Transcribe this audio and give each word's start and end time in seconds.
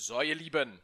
So, 0.00 0.22
ihr 0.22 0.36
Lieben, 0.36 0.80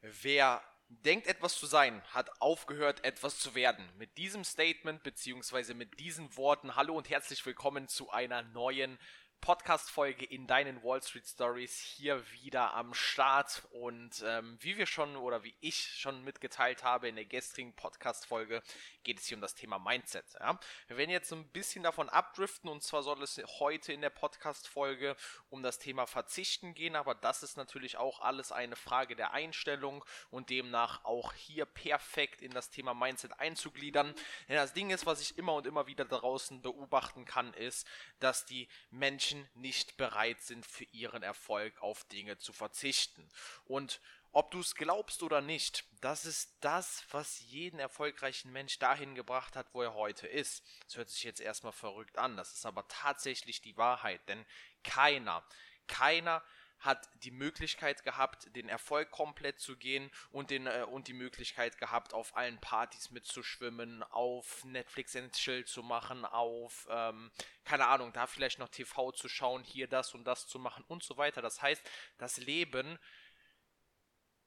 wer 0.00 0.64
denkt 0.88 1.26
etwas 1.26 1.58
zu 1.58 1.66
sein, 1.66 2.02
hat 2.14 2.40
aufgehört 2.40 3.04
etwas 3.04 3.38
zu 3.38 3.54
werden. 3.54 3.86
Mit 3.98 4.16
diesem 4.16 4.42
Statement 4.42 5.02
beziehungsweise 5.02 5.74
mit 5.74 6.00
diesen 6.00 6.34
Worten 6.38 6.74
hallo 6.74 6.96
und 6.96 7.10
herzlich 7.10 7.44
willkommen 7.44 7.88
zu 7.88 8.10
einer 8.10 8.40
neuen 8.40 8.98
Podcast-Folge 9.44 10.24
in 10.24 10.46
deinen 10.46 10.82
Wall 10.82 11.02
Street 11.02 11.26
Stories 11.26 11.78
hier 11.78 12.24
wieder 12.32 12.72
am 12.72 12.94
Start. 12.94 13.62
Und 13.72 14.24
ähm, 14.26 14.56
wie 14.60 14.78
wir 14.78 14.86
schon 14.86 15.16
oder 15.16 15.44
wie 15.44 15.54
ich 15.60 15.76
schon 15.76 16.24
mitgeteilt 16.24 16.82
habe 16.82 17.10
in 17.10 17.16
der 17.16 17.26
gestrigen 17.26 17.74
Podcast-Folge, 17.74 18.62
geht 19.02 19.18
es 19.18 19.26
hier 19.26 19.36
um 19.36 19.42
das 19.42 19.54
Thema 19.54 19.78
Mindset. 19.78 20.24
Ja? 20.40 20.58
Wir 20.86 20.96
werden 20.96 21.10
jetzt 21.10 21.28
so 21.28 21.36
ein 21.36 21.46
bisschen 21.48 21.82
davon 21.82 22.08
abdriften 22.08 22.70
und 22.70 22.82
zwar 22.82 23.02
soll 23.02 23.22
es 23.22 23.38
heute 23.60 23.92
in 23.92 24.00
der 24.00 24.08
Podcast-Folge 24.08 25.14
um 25.50 25.62
das 25.62 25.78
Thema 25.78 26.06
Verzichten 26.06 26.72
gehen, 26.72 26.96
aber 26.96 27.14
das 27.14 27.42
ist 27.42 27.58
natürlich 27.58 27.98
auch 27.98 28.20
alles 28.20 28.50
eine 28.50 28.76
Frage 28.76 29.14
der 29.14 29.34
Einstellung 29.34 30.06
und 30.30 30.48
demnach 30.48 31.04
auch 31.04 31.34
hier 31.34 31.66
perfekt 31.66 32.40
in 32.40 32.52
das 32.52 32.70
Thema 32.70 32.94
Mindset 32.94 33.38
einzugliedern. 33.38 34.14
Denn 34.48 34.56
das 34.56 34.72
Ding 34.72 34.88
ist, 34.88 35.04
was 35.04 35.20
ich 35.20 35.36
immer 35.36 35.52
und 35.52 35.66
immer 35.66 35.86
wieder 35.86 36.06
draußen 36.06 36.62
beobachten 36.62 37.26
kann, 37.26 37.52
ist, 37.52 37.86
dass 38.20 38.46
die 38.46 38.68
Menschen 38.88 39.33
Menschen 39.34 39.48
nicht 39.54 39.96
bereit 39.96 40.40
sind, 40.40 40.66
für 40.66 40.84
ihren 40.84 41.22
Erfolg 41.22 41.80
auf 41.82 42.04
Dinge 42.04 42.38
zu 42.38 42.52
verzichten. 42.52 43.28
Und 43.66 44.00
ob 44.32 44.50
du 44.50 44.60
es 44.60 44.74
glaubst 44.74 45.22
oder 45.22 45.40
nicht, 45.40 45.84
das 46.00 46.24
ist 46.24 46.56
das, 46.60 47.04
was 47.10 47.40
jeden 47.40 47.78
erfolgreichen 47.78 48.52
Mensch 48.52 48.78
dahin 48.78 49.14
gebracht 49.14 49.54
hat, 49.54 49.66
wo 49.72 49.82
er 49.82 49.94
heute 49.94 50.26
ist. 50.26 50.64
Das 50.86 50.96
hört 50.96 51.08
sich 51.08 51.22
jetzt 51.22 51.40
erstmal 51.40 51.72
verrückt 51.72 52.18
an, 52.18 52.36
das 52.36 52.52
ist 52.52 52.66
aber 52.66 52.86
tatsächlich 52.88 53.60
die 53.60 53.76
Wahrheit, 53.76 54.20
denn 54.28 54.44
keiner, 54.82 55.44
keiner 55.86 56.42
hat 56.78 57.08
die 57.22 57.30
Möglichkeit 57.30 58.04
gehabt, 58.04 58.54
den 58.54 58.68
Erfolg 58.68 59.10
komplett 59.10 59.58
zu 59.58 59.76
gehen 59.76 60.10
und, 60.30 60.50
den, 60.50 60.66
äh, 60.66 60.84
und 60.88 61.08
die 61.08 61.14
Möglichkeit 61.14 61.78
gehabt, 61.78 62.12
auf 62.12 62.36
allen 62.36 62.60
Partys 62.60 63.10
mitzuschwimmen, 63.10 64.02
auf 64.02 64.64
Netflix 64.64 65.16
and 65.16 65.32
Chill 65.32 65.64
zu 65.64 65.82
machen, 65.82 66.24
auf, 66.24 66.86
ähm, 66.90 67.30
keine 67.64 67.86
Ahnung, 67.86 68.12
da 68.12 68.26
vielleicht 68.26 68.58
noch 68.58 68.68
TV 68.68 69.12
zu 69.12 69.28
schauen, 69.28 69.64
hier 69.64 69.88
das 69.88 70.14
und 70.14 70.24
das 70.24 70.46
zu 70.46 70.58
machen 70.58 70.84
und 70.88 71.02
so 71.02 71.16
weiter. 71.16 71.40
Das 71.40 71.62
heißt, 71.62 71.82
das 72.18 72.36
Leben, 72.36 72.98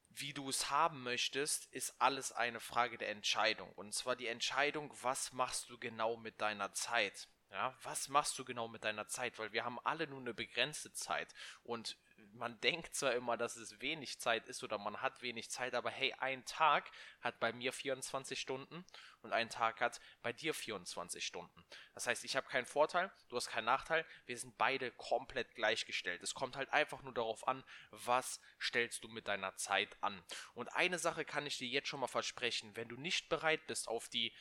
wie 0.10 0.34
du 0.34 0.50
es 0.50 0.70
haben 0.70 1.04
möchtest, 1.04 1.66
ist 1.74 2.00
alles 2.02 2.32
eine 2.32 2.60
Frage 2.60 2.98
der 2.98 3.10
Entscheidung. 3.10 3.72
Und 3.74 3.94
zwar 3.94 4.16
die 4.16 4.28
Entscheidung, 4.28 4.92
was 5.02 5.32
machst 5.32 5.70
du 5.70 5.78
genau 5.78 6.18
mit 6.18 6.42
deiner 6.42 6.74
Zeit? 6.74 7.28
Ja, 7.52 7.78
was 7.84 8.10
machst 8.10 8.38
du 8.38 8.44
genau 8.44 8.68
mit 8.68 8.84
deiner 8.84 9.08
Zeit? 9.08 9.40
Weil 9.40 9.54
wir 9.54 9.64
haben 9.64 9.80
alle 9.84 10.08
nur 10.08 10.20
eine 10.20 10.34
begrenzte 10.34 10.92
Zeit 10.92 11.34
und 11.64 11.98
man 12.34 12.60
denkt 12.62 12.96
zwar 12.96 13.14
immer, 13.14 13.38
dass 13.38 13.56
es 13.56 13.82
wenig 13.82 14.20
Zeit 14.20 14.48
ist 14.48 14.64
oder 14.64 14.78
man 14.78 15.02
hat 15.02 15.22
wenig 15.22 15.50
Zeit, 15.50 15.74
aber 15.74 15.90
hey, 15.90 16.14
ein 16.20 16.46
Tag 16.46 16.90
hat 17.22 17.40
bei 17.40 17.52
mir 17.54 17.74
24 17.74 18.40
Stunden 18.40 18.86
und 19.22 19.34
ein 19.34 19.50
Tag 19.50 19.82
hat 19.82 20.00
bei 20.22 20.34
dir 20.34 20.54
24 20.54 21.26
Stunden. 21.26 21.66
Das 21.94 22.08
heißt, 22.08 22.24
ich 22.24 22.36
habe 22.36 22.48
keinen 22.48 22.66
Vorteil, 22.66 23.12
du 23.30 23.36
hast 23.36 23.50
keinen 23.50 23.66
Nachteil, 23.66 24.06
wir 24.26 24.38
sind 24.38 24.58
beide 24.58 24.92
komplett 24.92 25.56
gleichgestellt. 25.56 26.22
Es 26.24 26.34
kommt 26.34 26.56
halt 26.56 26.72
einfach 26.72 27.02
nur 27.02 27.14
darauf 27.14 27.48
an, 27.48 27.64
was 27.92 28.40
stellst 28.60 29.04
du 29.04 29.08
mit 29.08 29.28
deiner 29.28 29.56
Zeit 29.56 29.98
an. 30.02 30.24
Und 30.54 30.70
eine 30.70 31.00
Sache 31.00 31.26
kann 31.26 31.46
ich 31.46 31.58
dir 31.58 31.68
jetzt 31.68 31.88
schon 31.88 32.00
mal 32.00 32.08
versprechen, 32.08 32.76
wenn 32.76 32.90
du 32.90 32.98
nicht 32.98 33.30
bereit 33.30 33.66
bist 33.68 33.88
auf 33.88 34.10
die 34.10 34.34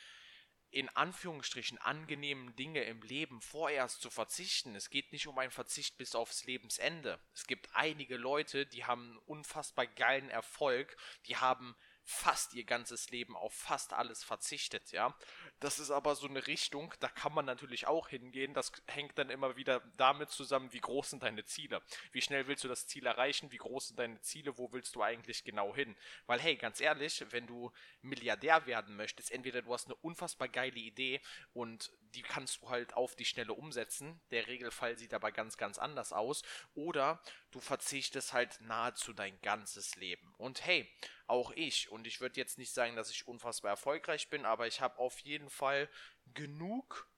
in 0.69 0.89
Anführungsstrichen 0.89 1.77
angenehmen 1.77 2.55
Dinge 2.55 2.83
im 2.83 3.01
Leben 3.01 3.41
vorerst 3.41 4.01
zu 4.01 4.09
verzichten. 4.09 4.75
Es 4.75 4.89
geht 4.89 5.11
nicht 5.11 5.27
um 5.27 5.37
einen 5.37 5.51
Verzicht 5.51 5.97
bis 5.97 6.13
aufs 6.15 6.45
Lebensende. 6.45 7.19
Es 7.33 7.47
gibt 7.47 7.69
einige 7.73 8.17
Leute, 8.17 8.65
die 8.65 8.85
haben 8.85 9.17
unfassbar 9.25 9.87
geilen 9.87 10.29
Erfolg, 10.29 10.97
die 11.25 11.37
haben 11.37 11.75
fast 12.03 12.53
ihr 12.53 12.63
ganzes 12.63 13.09
Leben 13.09 13.35
auf 13.35 13.53
fast 13.53 13.93
alles 13.93 14.23
verzichtet, 14.23 14.91
ja. 14.91 15.17
Das 15.59 15.79
ist 15.79 15.89
aber 15.89 16.15
so 16.15 16.27
eine 16.27 16.45
Richtung, 16.45 16.93
da 16.99 17.07
kann 17.07 17.33
man 17.33 17.45
natürlich 17.45 17.87
auch 17.87 18.09
hingehen. 18.09 18.53
Das 18.53 18.71
hängt 18.85 19.17
dann 19.17 19.31
immer 19.31 19.55
wieder 19.55 19.81
damit 19.97 20.29
zusammen, 20.29 20.71
wie 20.71 20.79
groß 20.79 21.09
sind 21.09 21.23
deine 21.23 21.45
Ziele. 21.45 21.81
Wie 22.11 22.21
schnell 22.21 22.47
willst 22.47 22.63
du 22.63 22.67
das 22.67 22.85
Ziel 22.85 23.07
erreichen? 23.07 23.51
Wie 23.51 23.57
groß 23.57 23.87
sind 23.87 23.99
deine 23.99 24.21
Ziele? 24.21 24.57
Wo 24.59 24.71
willst 24.71 24.95
du 24.95 25.01
eigentlich 25.01 25.43
genau 25.43 25.73
hin? 25.73 25.95
Weil, 26.27 26.39
hey, 26.39 26.57
ganz 26.57 26.79
ehrlich, 26.79 27.25
wenn 27.31 27.47
du 27.47 27.71
Milliardär 28.01 28.67
werden 28.67 28.95
möchtest, 28.95 29.31
entweder 29.31 29.63
du 29.63 29.73
hast 29.73 29.85
eine 29.87 29.95
unfassbar 29.95 30.47
geile 30.47 30.77
Idee 30.77 31.21
und 31.53 31.91
die 32.15 32.21
kannst 32.21 32.61
du 32.61 32.69
halt 32.69 32.93
auf 32.93 33.15
die 33.15 33.25
Schnelle 33.25 33.53
umsetzen. 33.53 34.19
Der 34.31 34.47
Regelfall 34.47 34.97
sieht 34.97 35.13
aber 35.13 35.31
ganz, 35.31 35.57
ganz 35.57 35.77
anders 35.77 36.13
aus. 36.13 36.41
Oder 36.73 37.21
du 37.51 37.59
verzichtest 37.59 38.33
halt 38.33 38.59
nahezu 38.61 39.13
dein 39.13 39.39
ganzes 39.41 39.95
Leben. 39.95 40.33
Und 40.37 40.65
hey, 40.65 40.89
auch 41.27 41.51
ich, 41.51 41.89
und 41.89 42.07
ich 42.07 42.21
würde 42.21 42.39
jetzt 42.39 42.57
nicht 42.57 42.73
sagen, 42.73 42.95
dass 42.95 43.11
ich 43.11 43.27
unfassbar 43.27 43.71
erfolgreich 43.71 44.29
bin, 44.29 44.45
aber 44.45 44.67
ich 44.67 44.81
habe 44.81 44.97
auf 44.99 45.19
jeden 45.19 45.49
Fall 45.49 45.89
genug, 46.33 47.09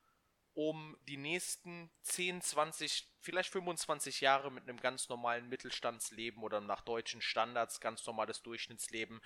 um 0.54 0.98
die 1.08 1.18
nächsten 1.18 1.90
10, 2.02 2.42
20, 2.42 3.08
vielleicht 3.22 3.50
25 3.50 4.20
Jahre 4.20 4.52
mit 4.52 4.64
einem 4.64 4.80
ganz 4.80 5.08
normalen 5.08 5.48
Mittelstandsleben 5.48 6.44
oder 6.44 6.60
nach 6.60 6.82
deutschen 6.82 7.22
Standards 7.22 7.80
ganz 7.80 8.06
normales 8.06 8.42
Durchschnittsleben 8.42 9.22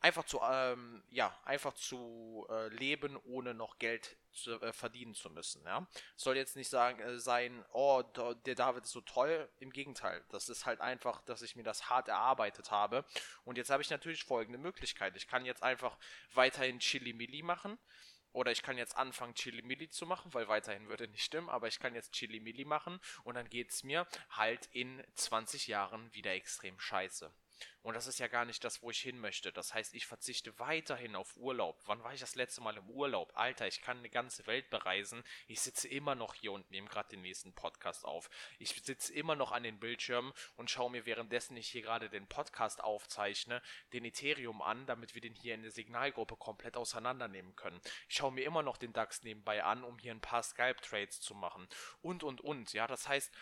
einfach 0.00 0.24
zu, 0.24 0.40
ähm, 0.42 1.02
ja, 1.10 1.36
einfach 1.44 1.74
zu 1.74 2.46
äh, 2.50 2.68
leben, 2.68 3.16
ohne 3.24 3.54
noch 3.54 3.78
Geld 3.78 4.16
zu, 4.32 4.60
äh, 4.60 4.72
verdienen 4.72 5.14
zu 5.14 5.30
müssen. 5.30 5.64
Ja? 5.64 5.86
Soll 6.16 6.36
jetzt 6.36 6.56
nicht 6.56 6.68
sagen, 6.68 7.00
äh, 7.00 7.18
sein, 7.18 7.64
oh, 7.72 8.02
der 8.44 8.54
David 8.54 8.84
ist 8.84 8.92
so 8.92 9.00
toll. 9.00 9.48
Im 9.58 9.70
Gegenteil, 9.70 10.24
das 10.30 10.48
ist 10.48 10.66
halt 10.66 10.80
einfach, 10.80 11.22
dass 11.22 11.42
ich 11.42 11.56
mir 11.56 11.64
das 11.64 11.90
hart 11.90 12.08
erarbeitet 12.08 12.70
habe. 12.70 13.04
Und 13.44 13.58
jetzt 13.58 13.70
habe 13.70 13.82
ich 13.82 13.90
natürlich 13.90 14.24
folgende 14.24 14.58
Möglichkeit. 14.58 15.16
Ich 15.16 15.28
kann 15.28 15.44
jetzt 15.44 15.62
einfach 15.62 15.96
weiterhin 16.34 16.78
Chili-Milli 16.78 17.42
machen. 17.42 17.78
Oder 18.32 18.52
ich 18.52 18.62
kann 18.62 18.76
jetzt 18.76 18.98
anfangen, 18.98 19.34
Chili-Milli 19.34 19.88
zu 19.88 20.04
machen, 20.04 20.34
weil 20.34 20.46
weiterhin 20.46 20.88
würde 20.88 21.08
nicht 21.08 21.24
stimmen, 21.24 21.48
aber 21.48 21.68
ich 21.68 21.78
kann 21.78 21.94
jetzt 21.94 22.12
Chili-Milli 22.12 22.66
machen 22.66 23.00
und 23.24 23.34
dann 23.34 23.48
geht 23.48 23.70
es 23.70 23.82
mir 23.82 24.06
halt 24.28 24.68
in 24.72 25.02
20 25.14 25.68
Jahren 25.68 26.12
wieder 26.12 26.32
extrem 26.32 26.78
scheiße. 26.78 27.32
Und 27.82 27.94
das 27.94 28.08
ist 28.08 28.18
ja 28.18 28.26
gar 28.26 28.44
nicht 28.44 28.64
das, 28.64 28.82
wo 28.82 28.90
ich 28.90 28.98
hin 28.98 29.20
möchte. 29.20 29.52
Das 29.52 29.72
heißt, 29.72 29.94
ich 29.94 30.06
verzichte 30.06 30.58
weiterhin 30.58 31.14
auf 31.14 31.36
Urlaub. 31.36 31.80
Wann 31.86 32.02
war 32.02 32.12
ich 32.12 32.20
das 32.20 32.34
letzte 32.34 32.60
Mal 32.60 32.76
im 32.76 32.90
Urlaub? 32.90 33.32
Alter, 33.36 33.66
ich 33.68 33.80
kann 33.80 33.98
eine 33.98 34.10
ganze 34.10 34.46
Welt 34.46 34.70
bereisen. 34.70 35.22
Ich 35.46 35.60
sitze 35.60 35.86
immer 35.86 36.16
noch 36.16 36.34
hier 36.34 36.52
und 36.52 36.68
nehme 36.70 36.88
gerade 36.88 37.10
den 37.10 37.22
nächsten 37.22 37.54
Podcast 37.54 38.04
auf. 38.04 38.28
Ich 38.58 38.70
sitze 38.70 39.14
immer 39.14 39.36
noch 39.36 39.52
an 39.52 39.62
den 39.62 39.78
Bildschirmen 39.78 40.32
und 40.56 40.70
schaue 40.70 40.90
mir 40.90 41.06
währenddessen 41.06 41.56
ich 41.56 41.68
hier 41.68 41.82
gerade 41.82 42.10
den 42.10 42.26
Podcast 42.26 42.82
aufzeichne, 42.82 43.62
den 43.92 44.04
Ethereum 44.04 44.62
an, 44.62 44.86
damit 44.86 45.14
wir 45.14 45.20
den 45.20 45.34
hier 45.34 45.54
in 45.54 45.62
der 45.62 45.70
Signalgruppe 45.70 46.36
komplett 46.36 46.76
auseinandernehmen 46.76 47.54
können. 47.54 47.80
Ich 48.08 48.16
schaue 48.16 48.32
mir 48.32 48.44
immer 48.44 48.62
noch 48.62 48.78
den 48.78 48.92
DAX 48.92 49.22
nebenbei 49.22 49.62
an, 49.62 49.84
um 49.84 49.98
hier 49.98 50.12
ein 50.12 50.20
paar 50.20 50.42
Skype-Trades 50.42 51.20
zu 51.20 51.34
machen. 51.34 51.68
Und, 52.00 52.24
und, 52.24 52.40
und. 52.40 52.72
Ja, 52.72 52.86
das 52.86 53.06
heißt, 53.08 53.32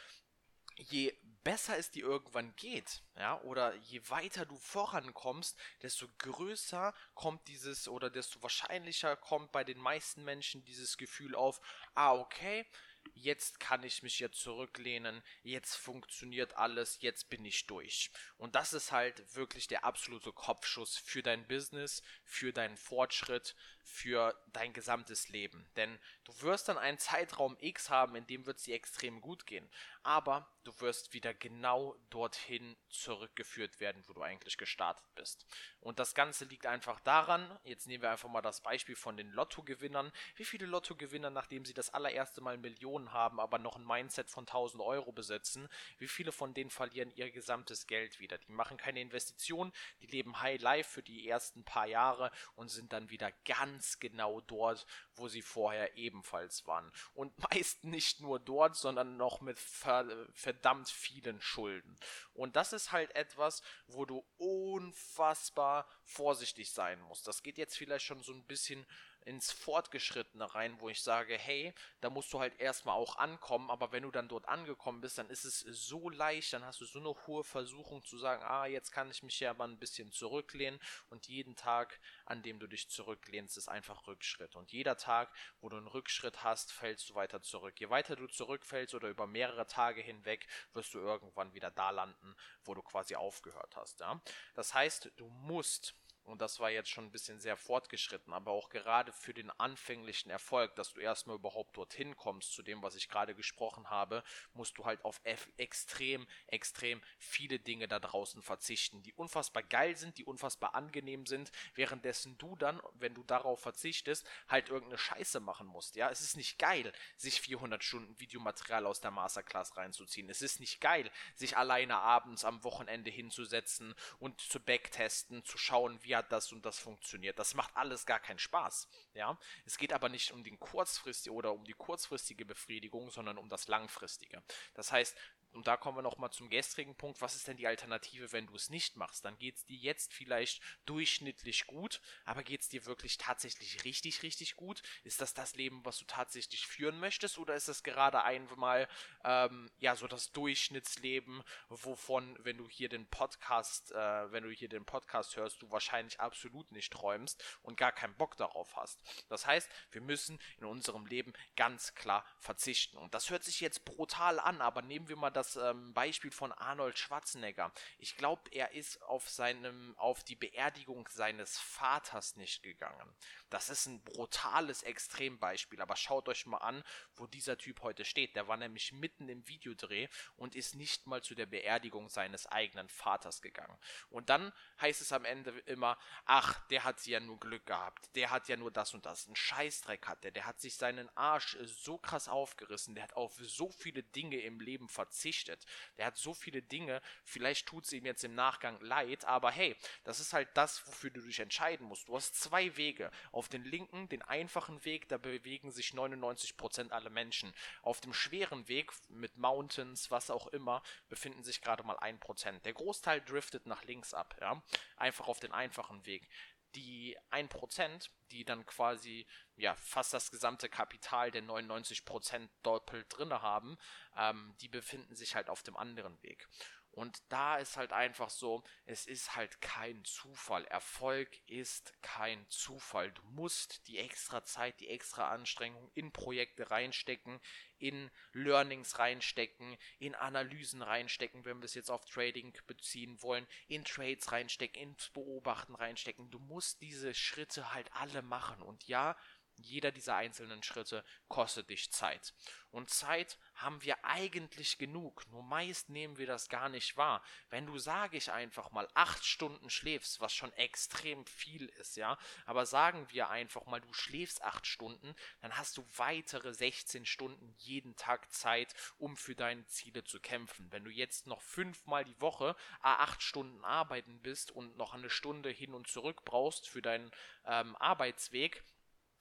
je 0.76 1.16
besser 1.44 1.76
es 1.78 1.90
dir 1.90 2.04
irgendwann 2.04 2.54
geht, 2.56 3.02
ja, 3.16 3.40
oder 3.42 3.74
je 3.76 4.00
weiter 4.08 4.46
du 4.46 4.56
vorankommst, 4.56 5.58
desto 5.82 6.08
größer 6.18 6.94
kommt 7.14 7.46
dieses 7.48 7.86
oder 7.86 8.10
desto 8.10 8.42
wahrscheinlicher 8.42 9.16
kommt 9.16 9.52
bei 9.52 9.62
den 9.62 9.78
meisten 9.78 10.24
Menschen 10.24 10.64
dieses 10.64 10.96
Gefühl 10.96 11.34
auf, 11.34 11.60
ah, 11.94 12.14
okay, 12.14 12.66
jetzt 13.12 13.60
kann 13.60 13.82
ich 13.82 14.02
mich 14.02 14.18
jetzt 14.18 14.40
zurücklehnen, 14.40 15.22
jetzt 15.42 15.76
funktioniert 15.76 16.56
alles, 16.56 16.98
jetzt 17.00 17.28
bin 17.28 17.44
ich 17.44 17.66
durch. 17.66 18.10
Und 18.38 18.54
das 18.54 18.72
ist 18.72 18.92
halt 18.92 19.34
wirklich 19.34 19.66
der 19.66 19.84
absolute 19.84 20.32
Kopfschuss 20.32 20.96
für 20.96 21.22
dein 21.22 21.46
Business, 21.46 22.02
für 22.24 22.52
deinen 22.52 22.76
Fortschritt, 22.78 23.54
für 23.84 24.34
dein 24.52 24.72
gesamtes 24.72 25.28
Leben. 25.28 25.68
Denn 25.76 25.98
du 26.24 26.32
wirst 26.40 26.68
dann 26.68 26.78
einen 26.78 26.98
Zeitraum 26.98 27.56
X 27.60 27.90
haben, 27.90 28.16
in 28.16 28.26
dem 28.26 28.46
wird 28.46 28.58
es 28.58 28.64
dir 28.64 28.74
extrem 28.74 29.20
gut 29.20 29.46
gehen. 29.46 29.68
Aber 30.02 30.50
du 30.64 30.80
wirst 30.80 31.12
wieder 31.12 31.32
genau 31.32 31.96
dorthin 32.10 32.76
zurückgeführt 32.88 33.80
werden, 33.80 34.02
wo 34.06 34.14
du 34.14 34.22
eigentlich 34.22 34.56
gestartet 34.56 35.06
bist. 35.14 35.46
Und 35.80 35.98
das 35.98 36.14
Ganze 36.14 36.46
liegt 36.46 36.66
einfach 36.66 37.00
daran, 37.00 37.58
jetzt 37.64 37.86
nehmen 37.86 38.02
wir 38.02 38.10
einfach 38.10 38.28
mal 38.28 38.42
das 38.42 38.62
Beispiel 38.62 38.96
von 38.96 39.16
den 39.16 39.30
Lottogewinnern. 39.30 40.12
Wie 40.36 40.44
viele 40.44 40.66
Lottogewinner, 40.66 41.30
nachdem 41.30 41.64
sie 41.64 41.74
das 41.74 41.92
allererste 41.92 42.40
Mal 42.40 42.56
Millionen 42.56 43.12
haben, 43.12 43.40
aber 43.40 43.58
noch 43.58 43.76
ein 43.76 43.86
Mindset 43.86 44.30
von 44.30 44.42
1000 44.42 44.82
Euro 44.82 45.12
besitzen, 45.12 45.68
wie 45.98 46.08
viele 46.08 46.32
von 46.32 46.54
denen 46.54 46.70
verlieren 46.70 47.12
ihr 47.14 47.30
gesamtes 47.30 47.86
Geld 47.86 48.20
wieder? 48.20 48.38
Die 48.38 48.52
machen 48.52 48.76
keine 48.76 49.00
Investition, 49.00 49.72
die 50.00 50.06
leben 50.06 50.40
High 50.40 50.60
Life 50.60 50.90
für 50.90 51.02
die 51.02 51.28
ersten 51.28 51.64
paar 51.64 51.86
Jahre 51.86 52.30
und 52.56 52.68
sind 52.68 52.92
dann 52.92 53.10
wieder 53.10 53.30
ganz 53.44 53.73
genau 54.00 54.40
dort, 54.42 54.86
wo 55.14 55.28
sie 55.28 55.42
vorher 55.42 55.96
ebenfalls 55.96 56.66
waren. 56.66 56.90
Und 57.14 57.32
meist 57.50 57.84
nicht 57.84 58.20
nur 58.20 58.38
dort, 58.38 58.76
sondern 58.76 59.16
noch 59.16 59.40
mit 59.40 59.58
verdammt 59.58 60.88
vielen 60.88 61.40
Schulden. 61.40 61.96
Und 62.34 62.56
das 62.56 62.72
ist 62.72 62.92
halt 62.92 63.14
etwas, 63.14 63.62
wo 63.86 64.04
du 64.04 64.24
unfassbar 64.38 65.88
vorsichtig 66.04 66.72
sein 66.72 67.00
musst. 67.02 67.26
Das 67.26 67.42
geht 67.42 67.58
jetzt 67.58 67.76
vielleicht 67.76 68.04
schon 68.04 68.22
so 68.22 68.32
ein 68.32 68.44
bisschen 68.44 68.84
ins 69.24 69.52
Fortgeschrittene 69.52 70.54
rein, 70.54 70.80
wo 70.80 70.88
ich 70.88 71.02
sage, 71.02 71.36
hey, 71.36 71.74
da 72.00 72.10
musst 72.10 72.32
du 72.32 72.40
halt 72.40 72.58
erstmal 72.60 72.96
auch 72.96 73.16
ankommen, 73.16 73.70
aber 73.70 73.92
wenn 73.92 74.02
du 74.02 74.10
dann 74.10 74.28
dort 74.28 74.46
angekommen 74.48 75.00
bist, 75.00 75.18
dann 75.18 75.30
ist 75.30 75.44
es 75.44 75.60
so 75.60 76.10
leicht, 76.10 76.52
dann 76.52 76.64
hast 76.64 76.80
du 76.80 76.84
so 76.84 76.98
eine 76.98 77.14
hohe 77.26 77.44
Versuchung 77.44 78.04
zu 78.04 78.18
sagen, 78.18 78.42
ah, 78.44 78.66
jetzt 78.66 78.90
kann 78.90 79.10
ich 79.10 79.22
mich 79.22 79.40
ja 79.40 79.50
aber 79.50 79.64
ein 79.64 79.78
bisschen 79.78 80.12
zurücklehnen 80.12 80.78
und 81.08 81.26
jeden 81.26 81.56
Tag, 81.56 82.00
an 82.26 82.42
dem 82.42 82.58
du 82.58 82.66
dich 82.66 82.90
zurücklehnst, 82.90 83.56
ist 83.56 83.68
einfach 83.68 84.06
Rückschritt 84.06 84.56
und 84.56 84.72
jeder 84.72 84.96
Tag, 84.96 85.34
wo 85.60 85.68
du 85.68 85.76
einen 85.76 85.88
Rückschritt 85.88 86.44
hast, 86.44 86.72
fällst 86.72 87.08
du 87.08 87.14
weiter 87.14 87.42
zurück. 87.42 87.80
Je 87.80 87.90
weiter 87.90 88.16
du 88.16 88.26
zurückfällst 88.26 88.94
oder 88.94 89.08
über 89.08 89.26
mehrere 89.26 89.66
Tage 89.66 90.02
hinweg, 90.02 90.46
wirst 90.72 90.92
du 90.94 90.98
irgendwann 90.98 91.54
wieder 91.54 91.70
da 91.70 91.90
landen, 91.90 92.36
wo 92.64 92.74
du 92.74 92.82
quasi 92.82 93.16
aufgehört 93.16 93.74
hast, 93.76 94.00
ja. 94.00 94.20
Das 94.54 94.74
heißt, 94.74 95.12
du 95.16 95.28
musst 95.28 95.94
und 96.24 96.40
das 96.40 96.58
war 96.58 96.70
jetzt 96.70 96.88
schon 96.88 97.04
ein 97.04 97.10
bisschen 97.10 97.38
sehr 97.38 97.56
fortgeschritten, 97.56 98.32
aber 98.32 98.50
auch 98.52 98.70
gerade 98.70 99.12
für 99.12 99.34
den 99.34 99.50
anfänglichen 99.50 100.30
Erfolg, 100.30 100.74
dass 100.76 100.92
du 100.92 101.00
erstmal 101.00 101.36
überhaupt 101.36 101.76
dorthin 101.76 102.16
kommst, 102.16 102.52
zu 102.52 102.62
dem, 102.62 102.82
was 102.82 102.94
ich 102.94 103.08
gerade 103.08 103.34
gesprochen 103.34 103.90
habe, 103.90 104.22
musst 104.54 104.78
du 104.78 104.84
halt 104.84 105.04
auf 105.04 105.20
extrem, 105.56 106.26
extrem 106.46 107.02
viele 107.18 107.58
Dinge 107.58 107.88
da 107.88 108.00
draußen 108.00 108.42
verzichten, 108.42 109.02
die 109.02 109.12
unfassbar 109.12 109.62
geil 109.62 109.96
sind, 109.96 110.16
die 110.18 110.24
unfassbar 110.24 110.74
angenehm 110.74 111.26
sind, 111.26 111.52
währenddessen 111.74 112.38
du 112.38 112.56
dann, 112.56 112.80
wenn 112.94 113.14
du 113.14 113.22
darauf 113.22 113.60
verzichtest, 113.60 114.26
halt 114.48 114.70
irgendeine 114.70 114.98
Scheiße 114.98 115.40
machen 115.40 115.66
musst, 115.66 115.96
ja. 115.96 116.10
Es 116.10 116.20
ist 116.22 116.36
nicht 116.36 116.58
geil, 116.58 116.92
sich 117.16 117.40
400 117.40 117.84
Stunden 117.84 118.18
Videomaterial 118.18 118.86
aus 118.86 119.00
der 119.00 119.10
Masterclass 119.10 119.76
reinzuziehen. 119.76 120.30
Es 120.30 120.42
ist 120.42 120.60
nicht 120.60 120.80
geil, 120.80 121.10
sich 121.34 121.56
alleine 121.56 121.98
abends 121.98 122.44
am 122.44 122.64
Wochenende 122.64 123.10
hinzusetzen 123.10 123.94
und 124.18 124.40
zu 124.40 124.60
backtesten, 124.60 125.44
zu 125.44 125.58
schauen, 125.58 126.02
wie 126.02 126.13
hat 126.16 126.32
das 126.32 126.52
und 126.52 126.64
das 126.64 126.78
funktioniert. 126.78 127.38
Das 127.38 127.54
macht 127.54 127.76
alles 127.76 128.06
gar 128.06 128.20
keinen 128.20 128.38
Spaß. 128.38 128.88
Ja, 129.14 129.38
es 129.64 129.78
geht 129.78 129.92
aber 129.92 130.08
nicht 130.08 130.32
um 130.32 130.44
den 130.44 130.58
kurzfristige 130.58 131.34
oder 131.34 131.52
um 131.52 131.64
die 131.64 131.72
kurzfristige 131.72 132.44
Befriedigung, 132.44 133.10
sondern 133.10 133.38
um 133.38 133.48
das 133.48 133.68
langfristige. 133.68 134.42
Das 134.74 134.92
heißt, 134.92 135.16
und 135.54 135.66
da 135.66 135.76
kommen 135.76 135.96
wir 135.98 136.02
nochmal 136.02 136.30
zum 136.30 136.50
gestrigen 136.50 136.96
Punkt. 136.96 137.20
Was 137.20 137.36
ist 137.36 137.46
denn 137.46 137.56
die 137.56 137.66
Alternative, 137.66 138.32
wenn 138.32 138.46
du 138.46 138.54
es 138.54 138.70
nicht 138.70 138.96
machst? 138.96 139.24
Dann 139.24 139.38
geht 139.38 139.56
es 139.56 139.64
dir 139.64 139.76
jetzt 139.76 140.12
vielleicht 140.12 140.60
durchschnittlich 140.84 141.66
gut, 141.66 142.00
aber 142.24 142.42
geht 142.42 142.62
es 142.62 142.68
dir 142.68 142.86
wirklich 142.86 143.18
tatsächlich 143.18 143.84
richtig, 143.84 144.22
richtig 144.22 144.56
gut? 144.56 144.82
Ist 145.04 145.20
das 145.20 145.32
das 145.32 145.54
Leben, 145.54 145.84
was 145.84 145.98
du 145.98 146.04
tatsächlich 146.06 146.66
führen 146.66 146.98
möchtest? 146.98 147.38
Oder 147.38 147.54
ist 147.54 147.68
das 147.68 147.84
gerade 147.84 148.24
einmal, 148.24 148.88
ähm, 149.24 149.70
ja, 149.78 149.94
so 149.94 150.08
das 150.08 150.32
Durchschnittsleben, 150.32 151.42
wovon, 151.68 152.36
wenn 152.40 152.58
du 152.58 152.68
hier 152.68 152.88
den 152.88 153.06
Podcast, 153.06 153.92
äh, 153.92 154.32
wenn 154.32 154.42
du 154.42 154.50
hier 154.50 154.68
den 154.68 154.84
Podcast 154.84 155.36
hörst, 155.36 155.62
du 155.62 155.70
wahrscheinlich 155.70 156.18
absolut 156.20 156.72
nicht 156.72 156.92
träumst 156.92 157.42
und 157.62 157.76
gar 157.76 157.92
keinen 157.92 158.16
Bock 158.16 158.36
darauf 158.36 158.74
hast? 158.74 159.00
Das 159.28 159.46
heißt, 159.46 159.70
wir 159.92 160.00
müssen 160.00 160.40
in 160.58 160.64
unserem 160.64 161.06
Leben 161.06 161.32
ganz 161.54 161.94
klar 161.94 162.26
verzichten. 162.40 162.98
Und 162.98 163.14
das 163.14 163.30
hört 163.30 163.44
sich 163.44 163.60
jetzt 163.60 163.84
brutal 163.84 164.40
an, 164.40 164.60
aber 164.60 164.82
nehmen 164.82 165.08
wir 165.08 165.16
mal 165.16 165.30
das 165.30 165.43
das 165.44 165.56
ähm, 165.56 165.92
Beispiel 165.92 166.30
von 166.30 166.52
Arnold 166.52 166.98
Schwarzenegger. 166.98 167.72
Ich 167.98 168.16
glaube, 168.16 168.42
er 168.52 168.72
ist 168.72 169.02
auf 169.02 169.28
seinem, 169.28 169.94
auf 169.98 170.24
die 170.24 170.36
Beerdigung 170.36 171.08
seines 171.10 171.58
Vaters 171.58 172.36
nicht 172.36 172.62
gegangen. 172.62 173.14
Das 173.50 173.68
ist 173.68 173.86
ein 173.86 174.02
brutales 174.02 174.82
Extrembeispiel, 174.82 175.80
aber 175.80 175.96
schaut 175.96 176.28
euch 176.28 176.46
mal 176.46 176.58
an, 176.58 176.82
wo 177.14 177.26
dieser 177.26 177.58
Typ 177.58 177.82
heute 177.82 178.04
steht. 178.04 178.36
Der 178.36 178.48
war 178.48 178.56
nämlich 178.56 178.92
mitten 178.92 179.28
im 179.28 179.46
Videodreh 179.46 180.08
und 180.36 180.56
ist 180.56 180.74
nicht 180.74 181.06
mal 181.06 181.22
zu 181.22 181.34
der 181.34 181.46
Beerdigung 181.46 182.08
seines 182.08 182.46
eigenen 182.46 182.88
Vaters 182.88 183.42
gegangen. 183.42 183.76
Und 184.08 184.30
dann 184.30 184.52
heißt 184.80 185.00
es 185.00 185.12
am 185.12 185.24
Ende 185.24 185.50
immer, 185.66 185.98
ach, 186.24 186.66
der 186.68 186.84
hat 186.84 187.04
ja 187.06 187.20
nur 187.20 187.38
Glück 187.38 187.66
gehabt, 187.66 188.14
der 188.16 188.30
hat 188.30 188.48
ja 188.48 188.56
nur 188.56 188.70
das 188.70 188.94
und 188.94 189.06
das. 189.06 189.26
Ein 189.28 189.36
Scheißdreck 189.36 190.06
hat 190.06 190.24
der, 190.24 190.30
der 190.30 190.46
hat 190.46 190.60
sich 190.60 190.76
seinen 190.76 191.14
Arsch 191.16 191.56
so 191.64 191.98
krass 191.98 192.28
aufgerissen, 192.28 192.94
der 192.94 193.04
hat 193.04 193.14
auf 193.14 193.34
so 193.40 193.70
viele 193.70 194.02
Dinge 194.02 194.40
im 194.40 194.60
Leben 194.60 194.88
verzichtet 194.88 195.33
verzichtet. 195.34 195.66
Der 195.98 196.06
hat 196.06 196.16
so 196.16 196.34
viele 196.34 196.62
Dinge, 196.62 197.00
vielleicht 197.24 197.66
tut 197.66 197.84
es 197.84 197.92
ihm 197.92 198.06
jetzt 198.06 198.24
im 198.24 198.34
Nachgang 198.34 198.80
leid, 198.80 199.24
aber 199.24 199.50
hey, 199.50 199.76
das 200.04 200.20
ist 200.20 200.32
halt 200.32 200.48
das, 200.54 200.86
wofür 200.86 201.10
du 201.10 201.20
dich 201.20 201.40
entscheiden 201.40 201.86
musst. 201.86 202.08
Du 202.08 202.16
hast 202.16 202.40
zwei 202.40 202.76
Wege. 202.76 203.10
Auf 203.32 203.48
den 203.48 203.64
linken, 203.64 204.08
den 204.08 204.22
einfachen 204.22 204.84
Weg, 204.84 205.08
da 205.08 205.18
bewegen 205.18 205.70
sich 205.70 205.90
99% 205.90 206.90
aller 206.90 207.10
Menschen. 207.10 207.52
Auf 207.82 208.00
dem 208.00 208.12
schweren 208.12 208.68
Weg 208.68 208.92
mit 209.08 209.36
Mountains, 209.36 210.10
was 210.10 210.30
auch 210.30 210.46
immer, 210.48 210.82
befinden 211.08 211.42
sich 211.42 211.60
gerade 211.60 211.82
mal 211.82 211.98
1%. 211.98 212.60
Der 212.60 212.72
Großteil 212.72 213.20
driftet 213.20 213.66
nach 213.66 213.84
links 213.84 214.14
ab, 214.14 214.36
ja. 214.40 214.62
Einfach 214.96 215.28
auf 215.28 215.40
den 215.40 215.52
einfachen 215.52 216.06
Weg 216.06 216.28
die 216.74 217.16
1%, 217.30 218.10
die 218.30 218.44
dann 218.44 218.66
quasi 218.66 219.26
ja 219.56 219.74
fast 219.76 220.12
das 220.12 220.30
gesamte 220.30 220.68
Kapital 220.68 221.30
der 221.30 221.42
99% 221.42 222.48
doppelt 222.62 223.06
drin 223.16 223.32
haben, 223.32 223.76
ähm, 224.16 224.54
die 224.60 224.68
befinden 224.68 225.14
sich 225.14 225.34
halt 225.34 225.48
auf 225.50 225.62
dem 225.62 225.76
anderen 225.76 226.20
Weg. 226.22 226.48
Und 226.94 227.22
da 227.28 227.56
ist 227.56 227.76
halt 227.76 227.92
einfach 227.92 228.30
so, 228.30 228.62
es 228.86 229.06
ist 229.06 229.34
halt 229.34 229.60
kein 229.60 230.04
Zufall. 230.04 230.64
Erfolg 230.66 231.40
ist 231.46 231.92
kein 232.02 232.48
Zufall. 232.48 233.10
Du 233.12 233.22
musst 233.30 233.86
die 233.88 233.98
extra 233.98 234.44
Zeit, 234.44 234.78
die 234.80 234.88
extra 234.88 235.30
Anstrengung 235.30 235.90
in 235.94 236.12
Projekte 236.12 236.70
reinstecken, 236.70 237.40
in 237.78 238.10
Learnings 238.32 238.98
reinstecken, 238.98 239.76
in 239.98 240.14
Analysen 240.14 240.82
reinstecken, 240.82 241.44
wenn 241.44 241.58
wir 241.58 241.64
es 241.64 241.74
jetzt 241.74 241.90
auf 241.90 242.04
Trading 242.04 242.56
beziehen 242.66 243.20
wollen, 243.22 243.46
in 243.66 243.84
Trades 243.84 244.30
reinstecken, 244.30 244.80
ins 244.80 245.10
Beobachten 245.10 245.74
reinstecken. 245.74 246.30
Du 246.30 246.38
musst 246.38 246.80
diese 246.80 247.12
Schritte 247.12 247.74
halt 247.74 247.90
alle 247.92 248.22
machen. 248.22 248.62
Und 248.62 248.86
ja, 248.86 249.16
jeder 249.56 249.92
dieser 249.92 250.16
einzelnen 250.16 250.62
Schritte 250.62 251.04
kostet 251.28 251.70
dich 251.70 251.90
Zeit. 251.92 252.34
Und 252.74 252.90
Zeit 252.90 253.38
haben 253.54 253.84
wir 253.84 254.04
eigentlich 254.04 254.78
genug, 254.78 255.24
nur 255.30 255.44
meist 255.44 255.90
nehmen 255.90 256.18
wir 256.18 256.26
das 256.26 256.48
gar 256.48 256.68
nicht 256.68 256.96
wahr. 256.96 257.22
Wenn 257.48 257.66
du, 257.66 257.78
sage 257.78 258.16
ich 258.16 258.32
einfach 258.32 258.72
mal, 258.72 258.88
acht 258.94 259.24
Stunden 259.24 259.70
schläfst, 259.70 260.20
was 260.20 260.34
schon 260.34 260.52
extrem 260.54 261.24
viel 261.24 261.66
ist, 261.66 261.96
ja, 261.96 262.18
aber 262.46 262.66
sagen 262.66 263.06
wir 263.10 263.30
einfach 263.30 263.64
mal, 263.66 263.80
du 263.80 263.92
schläfst 263.92 264.42
acht 264.42 264.66
Stunden, 264.66 265.14
dann 265.40 265.56
hast 265.56 265.76
du 265.76 265.86
weitere 265.96 266.52
16 266.52 267.06
Stunden 267.06 267.54
jeden 267.58 267.94
Tag 267.94 268.32
Zeit, 268.32 268.74
um 268.98 269.16
für 269.16 269.36
deine 269.36 269.64
Ziele 269.66 270.02
zu 270.02 270.18
kämpfen. 270.18 270.72
Wenn 270.72 270.82
du 270.82 270.90
jetzt 270.90 271.28
noch 271.28 271.42
fünfmal 271.42 272.04
die 272.04 272.20
Woche 272.20 272.56
acht 272.80 273.22
Stunden 273.22 273.64
arbeiten 273.64 274.20
bist 274.20 274.50
und 274.50 274.76
noch 274.76 274.94
eine 274.94 275.10
Stunde 275.10 275.50
hin 275.50 275.74
und 275.74 275.86
zurück 275.86 276.24
brauchst 276.24 276.68
für 276.68 276.82
deinen 276.82 277.12
ähm, 277.46 277.76
Arbeitsweg, 277.76 278.64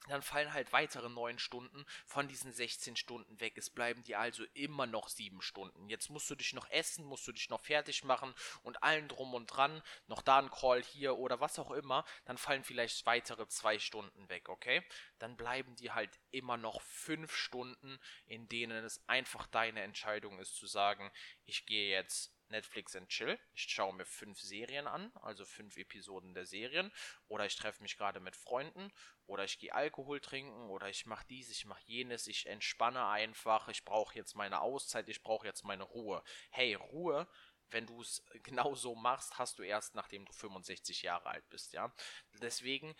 dann 0.08 0.22
fallen 0.22 0.52
halt 0.52 0.72
weitere 0.72 1.08
neun 1.08 1.38
Stunden 1.38 1.84
von 2.04 2.28
diesen 2.28 2.52
16 2.52 2.96
Stunden 2.96 3.40
weg. 3.40 3.56
Es 3.56 3.70
bleiben 3.70 4.02
dir 4.02 4.20
also 4.20 4.44
immer 4.54 4.86
noch 4.86 5.08
sieben 5.08 5.40
Stunden. 5.40 5.88
Jetzt 5.88 6.10
musst 6.10 6.28
du 6.28 6.34
dich 6.34 6.52
noch 6.52 6.68
essen, 6.70 7.04
musst 7.04 7.26
du 7.26 7.32
dich 7.32 7.48
noch 7.48 7.60
fertig 7.60 8.04
machen 8.04 8.34
und 8.62 8.82
allen 8.82 9.08
drum 9.08 9.34
und 9.34 9.46
dran, 9.46 9.82
noch 10.06 10.22
da 10.22 10.38
ein 10.38 10.50
Call 10.50 10.82
hier 10.82 11.16
oder 11.16 11.40
was 11.40 11.58
auch 11.58 11.70
immer, 11.70 12.04
dann 12.24 12.38
fallen 12.38 12.64
vielleicht 12.64 13.06
weitere 13.06 13.46
zwei 13.48 13.78
Stunden 13.78 14.28
weg, 14.28 14.48
okay? 14.48 14.82
Dann 15.18 15.36
bleiben 15.36 15.74
dir 15.76 15.94
halt 15.94 16.18
immer 16.30 16.56
noch 16.56 16.82
fünf 16.82 17.34
Stunden, 17.34 17.98
in 18.26 18.48
denen 18.48 18.84
es 18.84 19.02
einfach 19.08 19.46
deine 19.46 19.82
Entscheidung 19.82 20.38
ist 20.38 20.56
zu 20.56 20.66
sagen, 20.66 21.10
ich 21.44 21.66
gehe 21.66 21.90
jetzt 21.90 22.33
Netflix 22.48 22.94
and 22.96 23.08
Chill. 23.08 23.38
Ich 23.52 23.62
schaue 23.62 23.94
mir 23.94 24.04
fünf 24.04 24.40
Serien 24.40 24.86
an, 24.86 25.12
also 25.22 25.44
fünf 25.44 25.76
Episoden 25.76 26.34
der 26.34 26.46
Serien. 26.46 26.92
Oder 27.28 27.46
ich 27.46 27.56
treffe 27.56 27.82
mich 27.82 27.96
gerade 27.96 28.20
mit 28.20 28.36
Freunden. 28.36 28.92
Oder 29.26 29.44
ich 29.44 29.58
gehe 29.58 29.74
Alkohol 29.74 30.20
trinken. 30.20 30.70
Oder 30.70 30.88
ich 30.88 31.06
mache 31.06 31.26
dies, 31.28 31.50
ich 31.50 31.64
mache 31.64 31.82
jenes. 31.84 32.26
Ich 32.26 32.46
entspanne 32.46 33.06
einfach. 33.06 33.68
Ich 33.68 33.84
brauche 33.84 34.14
jetzt 34.14 34.34
meine 34.34 34.60
Auszeit. 34.60 35.08
Ich 35.08 35.22
brauche 35.22 35.46
jetzt 35.46 35.64
meine 35.64 35.84
Ruhe. 35.84 36.22
Hey, 36.50 36.74
Ruhe 36.74 37.28
wenn 37.70 37.86
du 37.86 38.00
es 38.00 38.24
genau 38.42 38.74
so 38.74 38.94
machst, 38.94 39.38
hast 39.38 39.58
du 39.58 39.62
erst 39.62 39.94
nachdem 39.94 40.24
du 40.24 40.32
65 40.32 41.02
Jahre 41.02 41.28
alt 41.28 41.48
bist, 41.50 41.72
ja. 41.72 41.92
Deswegen, 42.40 42.94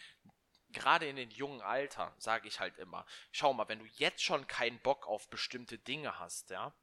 gerade 0.70 1.06
in 1.06 1.16
den 1.16 1.30
jungen 1.30 1.62
Alter, 1.62 2.14
sage 2.18 2.48
ich 2.48 2.60
halt 2.60 2.76
immer, 2.78 3.06
schau 3.32 3.52
mal, 3.54 3.68
wenn 3.68 3.78
du 3.78 3.86
jetzt 3.96 4.22
schon 4.22 4.46
keinen 4.46 4.80
Bock 4.80 5.06
auf 5.06 5.28
bestimmte 5.30 5.78
Dinge 5.78 6.18
hast, 6.18 6.50
ja, 6.50 6.74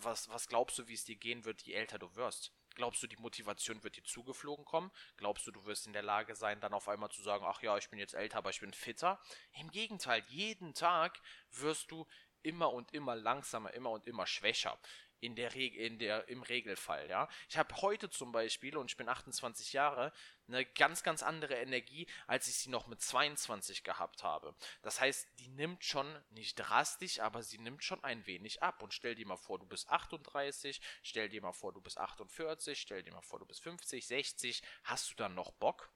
was, 0.00 0.28
was 0.28 0.48
glaubst 0.48 0.78
du, 0.78 0.88
wie 0.88 0.94
es 0.94 1.04
dir 1.04 1.16
gehen 1.16 1.44
wird, 1.44 1.62
je 1.62 1.74
älter 1.74 1.98
du 1.98 2.14
wirst? 2.14 2.52
Glaubst 2.74 3.02
du, 3.02 3.06
die 3.06 3.16
Motivation 3.16 3.82
wird 3.82 3.96
dir 3.96 4.04
zugeflogen 4.04 4.64
kommen? 4.64 4.92
Glaubst 5.16 5.46
du, 5.46 5.50
du 5.50 5.66
wirst 5.66 5.86
in 5.86 5.92
der 5.92 6.02
Lage 6.02 6.36
sein, 6.36 6.60
dann 6.60 6.74
auf 6.74 6.88
einmal 6.88 7.10
zu 7.10 7.22
sagen, 7.22 7.44
ach 7.46 7.60
ja, 7.62 7.76
ich 7.76 7.90
bin 7.90 7.98
jetzt 7.98 8.14
älter, 8.14 8.38
aber 8.38 8.50
ich 8.50 8.60
bin 8.60 8.72
fitter? 8.72 9.20
Im 9.52 9.70
Gegenteil, 9.70 10.22
jeden 10.28 10.74
Tag 10.74 11.20
wirst 11.50 11.90
du 11.90 12.06
immer 12.42 12.72
und 12.72 12.94
immer 12.94 13.16
langsamer, 13.16 13.74
immer 13.74 13.90
und 13.90 14.06
immer 14.06 14.26
schwächer 14.26 14.78
in 15.20 15.34
der, 15.36 15.54
Reg 15.54 15.74
in 15.74 15.98
der 15.98 16.28
im 16.28 16.42
Regelfall, 16.42 17.08
ja. 17.08 17.28
Ich 17.48 17.56
habe 17.56 17.74
heute 17.82 18.10
zum 18.10 18.32
Beispiel, 18.32 18.76
und 18.76 18.90
ich 18.90 18.96
bin 18.96 19.08
28 19.08 19.72
Jahre, 19.72 20.12
eine 20.46 20.64
ganz, 20.64 21.02
ganz 21.02 21.22
andere 21.22 21.54
Energie, 21.54 22.06
als 22.26 22.48
ich 22.48 22.56
sie 22.56 22.70
noch 22.70 22.86
mit 22.86 23.02
22 23.02 23.84
gehabt 23.84 24.22
habe. 24.22 24.54
Das 24.82 25.00
heißt, 25.00 25.28
die 25.38 25.48
nimmt 25.48 25.84
schon 25.84 26.06
nicht 26.30 26.54
drastisch, 26.56 27.20
aber 27.20 27.42
sie 27.42 27.58
nimmt 27.58 27.84
schon 27.84 28.02
ein 28.04 28.26
wenig 28.26 28.62
ab. 28.62 28.82
Und 28.82 28.94
stell 28.94 29.14
dir 29.14 29.26
mal 29.26 29.36
vor, 29.36 29.58
du 29.58 29.66
bist 29.66 29.88
38, 29.90 30.80
stell 31.02 31.28
dir 31.28 31.42
mal 31.42 31.52
vor, 31.52 31.72
du 31.72 31.80
bist 31.80 31.98
48, 31.98 32.80
stell 32.80 33.02
dir 33.02 33.12
mal 33.12 33.22
vor, 33.22 33.38
du 33.38 33.46
bist 33.46 33.62
50, 33.62 34.06
60. 34.06 34.62
Hast 34.84 35.10
du 35.10 35.14
dann 35.16 35.34
noch 35.34 35.52
Bock? 35.52 35.92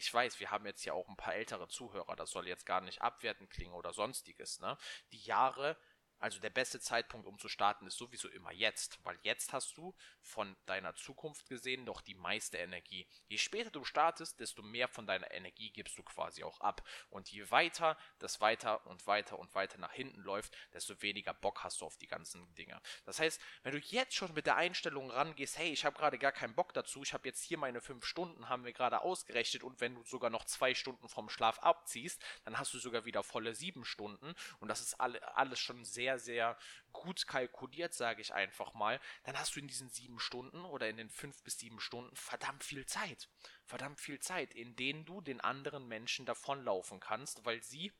ich 0.00 0.12
weiß, 0.12 0.40
wir 0.40 0.50
haben 0.50 0.64
jetzt 0.64 0.84
ja 0.84 0.94
auch 0.94 1.08
ein 1.08 1.16
paar 1.16 1.34
ältere 1.34 1.68
Zuhörer, 1.68 2.16
das 2.16 2.30
soll 2.30 2.48
jetzt 2.48 2.64
gar 2.64 2.80
nicht 2.80 3.02
abwertend 3.02 3.50
klingen 3.50 3.74
oder 3.74 3.92
sonstiges, 3.92 4.58
ne? 4.60 4.78
Die 5.12 5.20
Jahre 5.20 5.76
also 6.20 6.38
der 6.38 6.50
beste 6.50 6.80
Zeitpunkt, 6.80 7.26
um 7.26 7.38
zu 7.38 7.48
starten, 7.48 7.86
ist 7.86 7.98
sowieso 7.98 8.28
immer 8.28 8.52
jetzt, 8.52 8.98
weil 9.04 9.18
jetzt 9.22 9.52
hast 9.52 9.76
du 9.76 9.94
von 10.20 10.56
deiner 10.66 10.94
Zukunft 10.94 11.48
gesehen 11.48 11.86
doch 11.86 12.00
die 12.00 12.14
meiste 12.14 12.58
Energie. 12.58 13.08
Je 13.26 13.38
später 13.38 13.70
du 13.70 13.84
startest, 13.84 14.38
desto 14.38 14.62
mehr 14.62 14.86
von 14.86 15.06
deiner 15.06 15.30
Energie 15.32 15.70
gibst 15.70 15.98
du 15.98 16.02
quasi 16.02 16.44
auch 16.44 16.60
ab. 16.60 16.86
Und 17.08 17.30
je 17.30 17.50
weiter 17.50 17.96
das 18.18 18.40
weiter 18.40 18.86
und 18.86 19.06
weiter 19.06 19.38
und 19.38 19.54
weiter 19.54 19.78
nach 19.78 19.92
hinten 19.92 20.20
läuft, 20.20 20.54
desto 20.72 21.00
weniger 21.02 21.34
Bock 21.34 21.64
hast 21.64 21.80
du 21.80 21.86
auf 21.86 21.96
die 21.96 22.06
ganzen 22.06 22.54
Dinge. 22.54 22.80
Das 23.04 23.18
heißt, 23.18 23.40
wenn 23.62 23.72
du 23.72 23.78
jetzt 23.78 24.14
schon 24.14 24.34
mit 24.34 24.46
der 24.46 24.56
Einstellung 24.56 25.10
rangehst, 25.10 25.58
hey, 25.58 25.70
ich 25.70 25.84
habe 25.84 25.96
gerade 25.96 26.18
gar 26.18 26.32
keinen 26.32 26.54
Bock 26.54 26.72
dazu, 26.74 27.02
ich 27.02 27.14
habe 27.14 27.28
jetzt 27.28 27.42
hier 27.42 27.58
meine 27.58 27.80
fünf 27.80 28.04
Stunden, 28.04 28.48
haben 28.48 28.64
wir 28.64 28.72
gerade 28.72 29.00
ausgerechnet 29.00 29.62
und 29.62 29.80
wenn 29.80 29.94
du 29.94 30.04
sogar 30.04 30.30
noch 30.30 30.44
zwei 30.44 30.74
Stunden 30.74 31.08
vom 31.08 31.28
Schlaf 31.28 31.58
abziehst, 31.60 32.22
dann 32.44 32.58
hast 32.58 32.74
du 32.74 32.78
sogar 32.78 33.04
wieder 33.04 33.22
volle 33.22 33.54
sieben 33.54 33.84
Stunden 33.84 34.34
und 34.58 34.68
das 34.68 34.80
ist 34.80 35.00
alle, 35.00 35.36
alles 35.36 35.58
schon 35.58 35.84
sehr 35.84 36.09
sehr, 36.18 36.40
sehr 36.40 36.58
gut 36.92 37.26
kalkuliert, 37.26 37.94
sage 37.94 38.20
ich 38.20 38.34
einfach 38.34 38.74
mal, 38.74 39.00
dann 39.24 39.38
hast 39.38 39.54
du 39.54 39.60
in 39.60 39.68
diesen 39.68 39.88
sieben 39.88 40.18
Stunden 40.18 40.64
oder 40.64 40.88
in 40.88 40.96
den 40.96 41.10
fünf 41.10 41.42
bis 41.42 41.58
sieben 41.58 41.80
Stunden 41.80 42.14
verdammt 42.16 42.64
viel 42.64 42.86
Zeit. 42.86 43.28
Verdammt 43.64 44.00
viel 44.00 44.18
Zeit, 44.20 44.54
in 44.54 44.76
denen 44.76 45.04
du 45.04 45.20
den 45.20 45.40
anderen 45.40 45.86
Menschen 45.86 46.26
davonlaufen 46.26 47.00
kannst, 47.00 47.44
weil 47.44 47.62
sie 47.62 47.92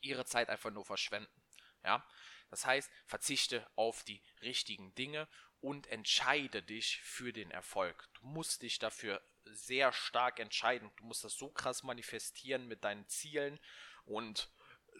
ihre 0.00 0.24
Zeit 0.24 0.48
einfach 0.48 0.70
nur 0.70 0.84
verschwenden. 0.84 1.42
Ja? 1.84 2.06
Das 2.50 2.66
heißt, 2.66 2.90
verzichte 3.06 3.68
auf 3.76 4.02
die 4.04 4.22
richtigen 4.42 4.94
Dinge 4.94 5.28
und 5.60 5.86
entscheide 5.88 6.62
dich 6.62 7.00
für 7.02 7.32
den 7.32 7.50
Erfolg. 7.50 8.08
Du 8.14 8.26
musst 8.26 8.62
dich 8.62 8.78
dafür 8.78 9.20
sehr 9.44 9.92
stark 9.92 10.40
entscheiden. 10.40 10.90
Du 10.96 11.04
musst 11.04 11.24
das 11.24 11.34
so 11.34 11.50
krass 11.50 11.82
manifestieren 11.82 12.68
mit 12.68 12.84
deinen 12.84 13.08
Zielen 13.08 13.58
und 14.04 14.50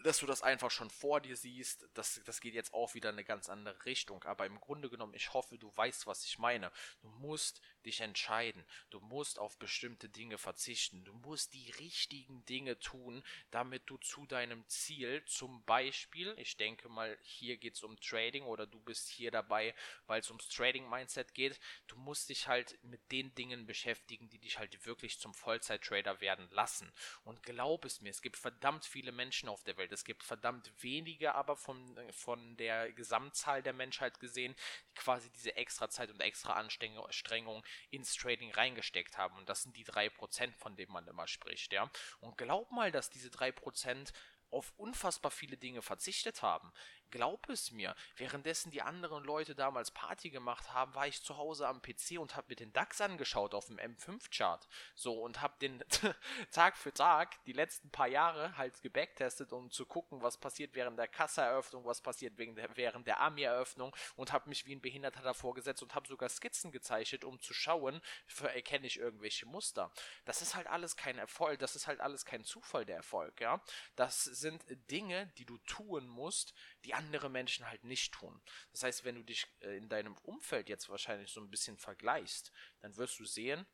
dass 0.03 0.19
du 0.19 0.25
das 0.25 0.41
einfach 0.41 0.71
schon 0.71 0.89
vor 0.89 1.21
dir 1.21 1.35
siehst, 1.35 1.87
das, 1.93 2.21
das 2.25 2.41
geht 2.41 2.53
jetzt 2.53 2.73
auch 2.73 2.93
wieder 2.93 3.09
in 3.09 3.15
eine 3.15 3.23
ganz 3.23 3.49
andere 3.49 3.85
Richtung. 3.85 4.23
Aber 4.23 4.45
im 4.45 4.59
Grunde 4.59 4.89
genommen, 4.89 5.13
ich 5.13 5.33
hoffe, 5.33 5.57
du 5.57 5.75
weißt, 5.75 6.07
was 6.07 6.25
ich 6.25 6.39
meine. 6.39 6.71
Du 7.01 7.09
musst 7.09 7.61
dich 7.85 8.01
entscheiden. 8.01 8.65
Du 8.89 8.99
musst 8.99 9.39
auf 9.39 9.57
bestimmte 9.57 10.09
Dinge 10.09 10.37
verzichten. 10.37 11.03
Du 11.03 11.13
musst 11.13 11.53
die 11.53 11.71
richtigen 11.71 12.45
Dinge 12.45 12.79
tun, 12.79 13.23
damit 13.51 13.83
du 13.89 13.97
zu 13.97 14.25
deinem 14.25 14.67
Ziel, 14.67 15.23
zum 15.25 15.63
Beispiel, 15.65 16.33
ich 16.37 16.57
denke 16.57 16.89
mal, 16.89 17.17
hier 17.21 17.57
geht 17.57 17.75
es 17.75 17.83
um 17.83 17.99
Trading 17.99 18.43
oder 18.43 18.65
du 18.65 18.79
bist 18.79 19.09
hier 19.09 19.31
dabei, 19.31 19.73
weil 20.07 20.21
es 20.21 20.29
ums 20.29 20.49
Trading-Mindset 20.49 21.33
geht. 21.33 21.59
Du 21.87 21.95
musst 21.97 22.29
dich 22.29 22.47
halt 22.47 22.77
mit 22.83 23.11
den 23.11 23.33
Dingen 23.35 23.65
beschäftigen, 23.65 24.29
die 24.29 24.39
dich 24.39 24.57
halt 24.57 24.85
wirklich 24.85 25.19
zum 25.19 25.33
Vollzeit-Trader 25.33 26.21
werden 26.21 26.49
lassen. 26.51 26.91
Und 27.23 27.43
glaub 27.43 27.85
es 27.85 28.01
mir, 28.01 28.09
es 28.09 28.21
gibt 28.21 28.37
verdammt 28.37 28.85
viele 28.85 29.11
Menschen 29.11 29.49
auf 29.49 29.63
der 29.63 29.77
Welt. 29.77 29.91
Es 29.91 30.05
gibt 30.05 30.23
verdammt 30.23 30.71
wenige, 30.81 31.35
aber 31.35 31.55
von, 31.55 31.97
von 32.11 32.57
der 32.57 32.91
Gesamtzahl 32.93 33.61
der 33.63 33.73
Menschheit 33.73 34.19
gesehen, 34.19 34.55
quasi 34.95 35.29
diese 35.31 35.55
extra 35.55 35.89
Zeit 35.89 36.09
und 36.09 36.21
extra 36.21 36.53
Anstrengung 36.53 37.63
ins 37.89 38.15
Trading 38.15 38.51
reingesteckt 38.51 39.17
haben. 39.17 39.37
Und 39.37 39.49
das 39.49 39.63
sind 39.63 39.75
die 39.75 39.85
3%, 39.85 40.55
von 40.57 40.75
denen 40.75 40.91
man 40.91 41.07
immer 41.07 41.27
spricht, 41.27 41.73
ja. 41.73 41.89
Und 42.19 42.37
glaub 42.37 42.71
mal, 42.71 42.91
dass 42.91 43.09
diese 43.09 43.29
3% 43.29 44.13
auf 44.51 44.73
unfassbar 44.77 45.31
viele 45.31 45.57
Dinge 45.57 45.81
verzichtet 45.81 46.41
haben. 46.41 46.71
Glaub 47.11 47.49
es 47.49 47.71
mir, 47.71 47.95
währenddessen 48.17 48.71
die 48.71 48.81
anderen 48.81 49.23
Leute 49.23 49.55
damals 49.55 49.91
Party 49.91 50.29
gemacht 50.29 50.73
haben, 50.73 50.93
war 50.95 51.07
ich 51.07 51.21
zu 51.23 51.37
Hause 51.37 51.67
am 51.67 51.81
PC 51.81 52.19
und 52.19 52.35
habe 52.35 52.47
mir 52.49 52.55
den 52.55 52.73
DAX 52.73 53.01
angeschaut 53.01 53.53
auf 53.53 53.67
dem 53.67 53.77
M5-Chart. 53.77 54.67
So, 54.95 55.21
und 55.21 55.41
habe 55.41 55.57
den 55.59 55.83
Tag 56.51 56.77
für 56.77 56.93
Tag 56.93 57.43
die 57.45 57.53
letzten 57.53 57.89
paar 57.89 58.07
Jahre 58.07 58.57
halt 58.57 58.81
gebacktestet, 58.81 59.51
um 59.53 59.71
zu 59.71 59.85
gucken, 59.85 60.21
was 60.21 60.37
passiert 60.37 60.75
während 60.75 60.97
der 60.99 61.07
Kassaeröffnung, 61.07 61.85
was 61.85 62.01
passiert 62.01 62.37
während 62.37 63.07
der 63.07 63.19
Army-Eröffnung 63.19 63.95
und 64.15 64.31
habe 64.31 64.49
mich 64.49 64.65
wie 64.65 64.75
ein 64.75 64.81
Behinderter 64.81 65.21
davor 65.21 65.53
gesetzt 65.53 65.81
und 65.83 65.95
habe 65.95 66.07
sogar 66.07 66.29
Skizzen 66.29 66.71
gezeichnet, 66.71 67.23
um 67.23 67.39
zu 67.39 67.53
schauen, 67.53 68.01
erkenne 68.41 68.87
ich 68.87 68.99
irgendwelche 68.99 69.45
Muster. 69.45 69.91
Das 70.25 70.41
ist 70.41 70.55
halt 70.55 70.67
alles 70.67 70.95
kein 70.95 71.17
Erfolg, 71.17 71.59
das 71.59 71.75
ist 71.75 71.87
halt 71.87 71.99
alles 71.99 72.25
kein 72.25 72.43
Zufall, 72.43 72.85
der 72.85 72.97
Erfolg, 72.97 73.39
ja. 73.41 73.61
Das 73.95 74.23
sind 74.23 74.63
Dinge, 74.91 75.27
die 75.37 75.45
du 75.45 75.57
tun 75.59 76.07
musst, 76.07 76.53
die 76.85 76.93
andere 76.93 77.29
Menschen 77.29 77.67
halt 77.67 77.83
nicht 77.83 78.13
tun. 78.13 78.41
Das 78.71 78.83
heißt, 78.83 79.03
wenn 79.03 79.15
du 79.15 79.23
dich 79.23 79.47
äh, 79.61 79.77
in 79.77 79.89
deinem 79.89 80.15
Umfeld 80.23 80.69
jetzt 80.69 80.89
wahrscheinlich 80.89 81.31
so 81.31 81.41
ein 81.41 81.49
bisschen 81.49 81.77
vergleichst, 81.77 82.51
dann 82.79 82.95
wirst 82.97 83.19
du 83.19 83.25
sehen, 83.25 83.65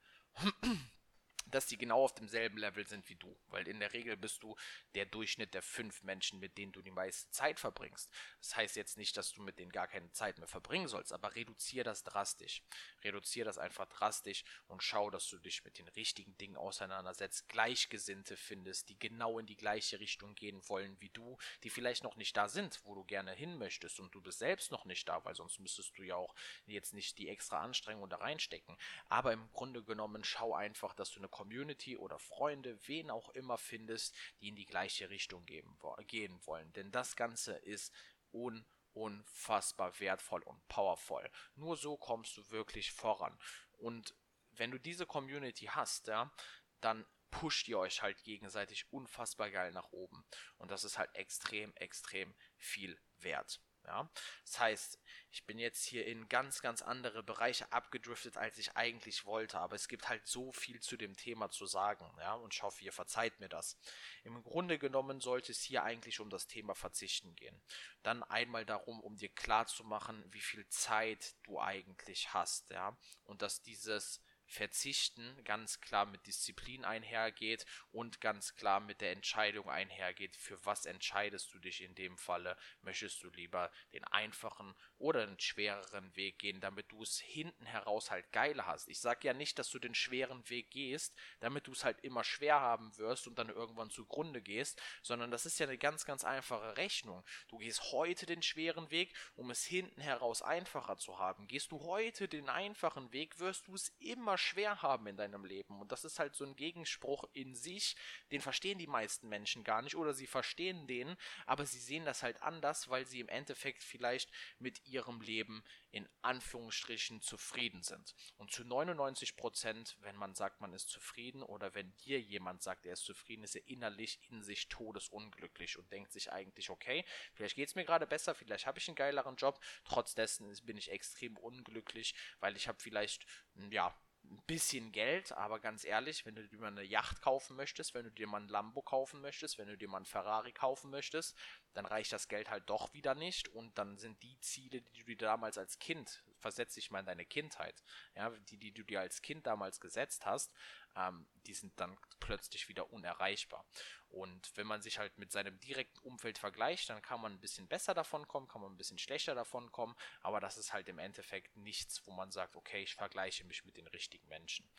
dass 1.45 1.67
die 1.67 1.77
genau 1.77 2.03
auf 2.03 2.13
demselben 2.13 2.57
Level 2.57 2.87
sind 2.87 3.07
wie 3.09 3.15
du. 3.15 3.37
Weil 3.47 3.67
in 3.67 3.79
der 3.79 3.93
Regel 3.93 4.17
bist 4.17 4.43
du 4.43 4.55
der 4.95 5.05
Durchschnitt 5.05 5.53
der 5.53 5.61
fünf 5.61 6.03
Menschen, 6.03 6.39
mit 6.39 6.57
denen 6.57 6.71
du 6.71 6.81
die 6.81 6.91
meiste 6.91 7.29
Zeit 7.31 7.59
verbringst. 7.59 8.09
Das 8.39 8.55
heißt 8.55 8.75
jetzt 8.75 8.97
nicht, 8.97 9.15
dass 9.17 9.31
du 9.31 9.41
mit 9.41 9.59
denen 9.59 9.71
gar 9.71 9.87
keine 9.87 10.11
Zeit 10.11 10.37
mehr 10.37 10.47
verbringen 10.47 10.87
sollst, 10.87 11.13
aber 11.13 11.35
reduziere 11.35 11.83
das 11.83 12.03
drastisch. 12.03 12.63
Reduziere 13.03 13.45
das 13.45 13.57
einfach 13.57 13.87
drastisch 13.87 14.43
und 14.67 14.83
schau, 14.83 15.09
dass 15.09 15.27
du 15.27 15.37
dich 15.37 15.63
mit 15.63 15.77
den 15.77 15.87
richtigen 15.89 16.37
Dingen 16.37 16.57
auseinandersetzt, 16.57 17.47
Gleichgesinnte 17.49 18.37
findest, 18.37 18.89
die 18.89 18.99
genau 18.99 19.39
in 19.39 19.45
die 19.45 19.57
gleiche 19.57 19.99
Richtung 19.99 20.35
gehen 20.35 20.61
wollen 20.67 20.99
wie 20.99 21.09
du, 21.09 21.37
die 21.63 21.69
vielleicht 21.69 22.03
noch 22.03 22.15
nicht 22.15 22.35
da 22.35 22.47
sind, 22.47 22.79
wo 22.83 22.95
du 22.95 23.03
gerne 23.03 23.33
hin 23.33 23.57
möchtest 23.57 23.99
und 23.99 24.13
du 24.13 24.21
bist 24.21 24.39
selbst 24.39 24.71
noch 24.71 24.85
nicht 24.85 25.07
da, 25.07 25.23
weil 25.25 25.35
sonst 25.35 25.59
müsstest 25.59 25.97
du 25.97 26.03
ja 26.03 26.15
auch 26.15 26.33
jetzt 26.65 26.93
nicht 26.93 27.17
die 27.17 27.29
extra 27.29 27.61
Anstrengung 27.61 28.09
da 28.09 28.17
reinstecken. 28.17 28.77
Aber 29.09 29.33
im 29.33 29.51
Grunde 29.51 29.83
genommen 29.83 30.23
schau 30.23 30.53
einfach, 30.53 30.93
dass 30.93 31.11
du 31.11 31.19
eine 31.19 31.27
Community 31.35 31.97
oder 31.97 32.17
Freunde, 32.17 32.79
wen 32.87 33.11
auch 33.11 33.27
immer 33.31 33.57
findest, 33.57 34.15
die 34.39 34.47
in 34.47 34.55
die 34.55 34.65
gleiche 34.65 35.09
Richtung 35.09 35.45
geben, 35.45 35.77
gehen 36.07 36.39
wollen. 36.45 36.71
Denn 36.71 36.91
das 36.91 37.17
Ganze 37.17 37.57
ist 37.57 37.93
un 38.31 38.65
unfassbar 38.93 39.99
wertvoll 39.99 40.41
und 40.43 40.65
powerful. 40.69 41.29
Nur 41.55 41.75
so 41.75 41.97
kommst 41.97 42.37
du 42.37 42.49
wirklich 42.51 42.93
voran. 42.93 43.37
Und 43.73 44.15
wenn 44.51 44.71
du 44.71 44.79
diese 44.79 45.05
Community 45.05 45.65
hast, 45.65 46.07
ja, 46.07 46.31
dann 46.79 47.05
pusht 47.29 47.67
ihr 47.67 47.77
euch 47.77 48.01
halt 48.01 48.23
gegenseitig 48.23 48.89
unfassbar 48.93 49.51
geil 49.51 49.73
nach 49.73 49.91
oben. 49.91 50.25
Und 50.57 50.71
das 50.71 50.85
ist 50.85 50.97
halt 50.97 51.13
extrem, 51.15 51.75
extrem 51.75 52.33
viel 52.55 52.97
wert. 53.17 53.59
Ja? 53.85 54.09
Das 54.43 54.59
heißt, 54.59 54.99
ich 55.31 55.45
bin 55.45 55.59
jetzt 55.59 55.83
hier 55.85 56.05
in 56.05 56.29
ganz, 56.29 56.61
ganz 56.61 56.81
andere 56.81 57.21
Bereiche 57.23 57.71
abgedriftet, 57.71 58.37
als 58.37 58.57
ich 58.57 58.75
eigentlich 58.75 59.25
wollte, 59.25 59.59
aber 59.59 59.75
es 59.75 59.87
gibt 59.87 60.07
halt 60.07 60.25
so 60.25 60.51
viel 60.51 60.79
zu 60.79 60.97
dem 60.97 61.15
Thema 61.15 61.49
zu 61.49 61.65
sagen, 61.65 62.09
ja, 62.19 62.35
und 62.35 62.53
ich 62.53 62.63
hoffe, 62.63 62.83
ihr 62.83 62.93
verzeiht 62.93 63.39
mir 63.39 63.49
das. 63.49 63.77
Im 64.23 64.41
Grunde 64.43 64.79
genommen 64.79 65.19
sollte 65.19 65.51
es 65.51 65.61
hier 65.61 65.83
eigentlich 65.83 66.19
um 66.19 66.29
das 66.29 66.47
Thema 66.47 66.73
Verzichten 66.73 67.35
gehen. 67.35 67.61
Dann 68.01 68.23
einmal 68.23 68.65
darum, 68.65 68.99
um 69.01 69.17
dir 69.17 69.29
klar 69.29 69.67
zu 69.67 69.83
machen, 69.83 70.23
wie 70.31 70.41
viel 70.41 70.67
Zeit 70.69 71.35
du 71.43 71.59
eigentlich 71.59 72.33
hast, 72.33 72.69
ja, 72.69 72.97
und 73.25 73.41
dass 73.41 73.61
dieses 73.61 74.21
Verzichten 74.47 75.43
ganz 75.43 75.81
klar 75.81 76.05
mit 76.05 76.25
Disziplin 76.27 76.85
einhergeht 76.85 77.65
und 77.91 78.21
ganz 78.21 78.55
klar 78.55 78.79
mit 78.79 79.01
der 79.01 79.11
Entscheidung 79.11 79.69
einhergeht, 79.69 80.35
für 80.35 80.63
was 80.65 80.85
entscheidest 80.85 81.53
du 81.53 81.59
dich 81.59 81.81
in 81.81 81.95
dem 81.95 82.17
Falle. 82.17 82.57
Möchtest 82.81 83.23
du 83.23 83.29
lieber 83.29 83.71
den 83.93 84.03
einfachen 84.05 84.75
oder 84.97 85.25
den 85.25 85.39
schwereren 85.39 86.15
Weg 86.15 86.39
gehen, 86.39 86.61
damit 86.61 86.91
du 86.91 87.01
es 87.01 87.19
hinten 87.19 87.65
heraus 87.65 88.11
halt 88.11 88.31
geil 88.31 88.65
hast. 88.65 88.87
Ich 88.87 88.99
sage 88.99 89.27
ja 89.27 89.33
nicht, 89.33 89.59
dass 89.59 89.69
du 89.69 89.79
den 89.79 89.95
schweren 89.95 90.47
Weg 90.49 90.71
gehst, 90.71 91.15
damit 91.39 91.67
du 91.67 91.71
es 91.71 91.83
halt 91.83 91.99
immer 92.01 92.23
schwer 92.23 92.59
haben 92.59 92.95
wirst 92.97 93.27
und 93.27 93.37
dann 93.37 93.49
irgendwann 93.49 93.89
zugrunde 93.89 94.41
gehst, 94.41 94.81
sondern 95.01 95.31
das 95.31 95.45
ist 95.45 95.59
ja 95.59 95.65
eine 95.65 95.77
ganz, 95.77 96.05
ganz 96.05 96.23
einfache 96.23 96.77
Rechnung. 96.77 97.23
Du 97.47 97.57
gehst 97.57 97.91
heute 97.91 98.25
den 98.25 98.41
schweren 98.41 98.91
Weg, 98.91 99.13
um 99.35 99.49
es 99.51 99.63
hinten 99.65 100.01
heraus 100.01 100.41
einfacher 100.41 100.97
zu 100.97 101.19
haben. 101.19 101.47
Gehst 101.47 101.71
du 101.71 101.81
heute 101.81 102.27
den 102.27 102.49
einfachen 102.49 103.11
Weg, 103.11 103.39
wirst 103.39 103.67
du 103.67 103.75
es 103.75 103.89
immer 103.99 104.34
schwer 104.37 104.81
haben 104.81 105.07
in 105.07 105.17
deinem 105.17 105.45
Leben. 105.45 105.79
Und 105.81 105.91
das 105.91 106.05
ist 106.05 106.19
halt 106.19 106.35
so 106.35 106.45
ein 106.45 106.55
Gegenspruch 106.55 107.25
in 107.33 107.55
sich, 107.55 107.95
den 108.31 108.41
verstehen 108.41 108.77
die 108.77 108.87
meisten 108.87 109.29
Menschen 109.29 109.63
gar 109.63 109.81
nicht 109.81 109.95
oder 109.95 110.13
sie 110.13 110.27
verstehen 110.27 110.87
den, 110.87 111.15
aber 111.45 111.65
sie 111.65 111.79
sehen 111.79 112.05
das 112.05 112.23
halt 112.23 112.41
anders, 112.41 112.89
weil 112.89 113.05
sie 113.05 113.19
im 113.19 113.29
Endeffekt 113.29 113.83
vielleicht 113.83 114.31
mit 114.59 114.85
ihrem 114.85 115.21
Leben 115.21 115.63
in 115.91 116.09
Anführungsstrichen 116.21 117.21
zufrieden 117.21 117.81
sind. 117.81 118.15
Und 118.35 118.51
zu 118.51 118.65
99 118.65 119.37
Prozent, 119.37 119.95
wenn 120.01 120.17
man 120.17 120.35
sagt, 120.35 120.59
man 120.59 120.73
ist 120.73 120.89
zufrieden 120.89 121.41
oder 121.41 121.73
wenn 121.73 121.95
dir 121.97 122.19
jemand 122.19 122.61
sagt, 122.61 122.85
er 122.85 122.93
ist 122.93 123.05
zufrieden, 123.05 123.43
ist 123.43 123.55
er 123.55 123.65
innerlich 123.67 124.19
in 124.29 124.43
sich 124.43 124.67
todesunglücklich 124.67 125.77
und 125.77 125.89
denkt 125.91 126.11
sich 126.11 126.31
eigentlich, 126.33 126.69
okay, 126.69 127.05
vielleicht 127.33 127.55
geht 127.55 127.69
es 127.69 127.75
mir 127.75 127.85
gerade 127.85 128.07
besser, 128.07 128.35
vielleicht 128.35 128.65
habe 128.65 128.79
ich 128.79 128.89
einen 128.89 128.95
geileren 128.95 129.37
Job, 129.37 129.63
trotz 129.85 130.15
dessen 130.15 130.53
bin 130.65 130.75
ich 130.75 130.91
extrem 130.91 131.37
unglücklich, 131.37 132.13
weil 132.39 132.57
ich 132.57 132.67
habe 132.67 132.79
vielleicht, 132.81 133.25
ja, 133.71 133.97
ein 134.31 134.41
bisschen 134.47 134.91
Geld, 134.91 135.31
aber 135.31 135.59
ganz 135.59 135.83
ehrlich, 135.83 136.25
wenn 136.25 136.35
du 136.35 136.47
dir 136.47 136.59
mal 136.59 136.67
eine 136.67 136.83
Yacht 136.83 137.21
kaufen 137.21 137.55
möchtest, 137.55 137.93
wenn 137.93 138.05
du 138.05 138.11
dir 138.11 138.27
mal 138.27 138.41
ein 138.41 138.47
Lambo 138.47 138.81
kaufen 138.81 139.21
möchtest, 139.21 139.57
wenn 139.57 139.67
du 139.67 139.77
dir 139.77 139.87
mal 139.87 139.99
ein 139.99 140.05
Ferrari 140.05 140.51
kaufen 140.51 140.91
möchtest, 140.91 141.37
dann 141.73 141.85
reicht 141.85 142.11
das 142.11 142.27
Geld 142.27 142.49
halt 142.49 142.69
doch 142.69 142.93
wieder 142.93 143.15
nicht 143.15 143.49
und 143.49 143.77
dann 143.77 143.97
sind 143.97 144.21
die 144.23 144.39
Ziele, 144.39 144.81
die 144.81 144.99
du 144.99 145.05
dir 145.05 145.17
damals 145.17 145.57
als 145.57 145.79
Kind, 145.79 146.23
versetz 146.39 146.75
dich 146.75 146.91
mal 146.91 146.99
in 146.99 147.05
deine 147.05 147.25
Kindheit, 147.25 147.83
ja, 148.15 148.29
die, 148.29 148.57
die 148.57 148.73
du 148.73 148.83
dir 148.83 148.99
als 148.99 149.21
Kind 149.21 149.45
damals 149.47 149.79
gesetzt 149.79 150.25
hast, 150.25 150.53
ähm, 150.95 151.27
die 151.45 151.53
sind 151.53 151.79
dann 151.79 151.97
plötzlich 152.19 152.69
wieder 152.69 152.91
unerreichbar. 152.91 153.65
Und 154.09 154.55
wenn 154.55 154.67
man 154.67 154.81
sich 154.81 154.97
halt 154.97 155.17
mit 155.17 155.31
seinem 155.31 155.59
direkten 155.59 155.99
Umfeld 155.99 156.37
vergleicht, 156.37 156.89
dann 156.89 157.01
kann 157.01 157.21
man 157.21 157.33
ein 157.33 157.41
bisschen 157.41 157.67
besser 157.67 157.93
davon 157.93 158.27
kommen, 158.27 158.47
kann 158.47 158.61
man 158.61 158.71
ein 158.71 158.77
bisschen 158.77 158.97
schlechter 158.97 159.35
davon 159.35 159.71
kommen, 159.71 159.95
aber 160.21 160.39
das 160.39 160.57
ist 160.57 160.73
halt 160.73 160.87
im 160.89 160.99
Endeffekt 160.99 161.55
nichts, 161.57 162.05
wo 162.05 162.11
man 162.11 162.31
sagt, 162.31 162.55
okay, 162.55 162.83
ich 162.83 162.95
vergleiche 162.95 163.43
mich 163.43 163.65
mit 163.65 163.77
den 163.77 163.87
richtigen 163.87 164.27
Menschen. 164.27 164.69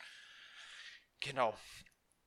Genau. 1.20 1.56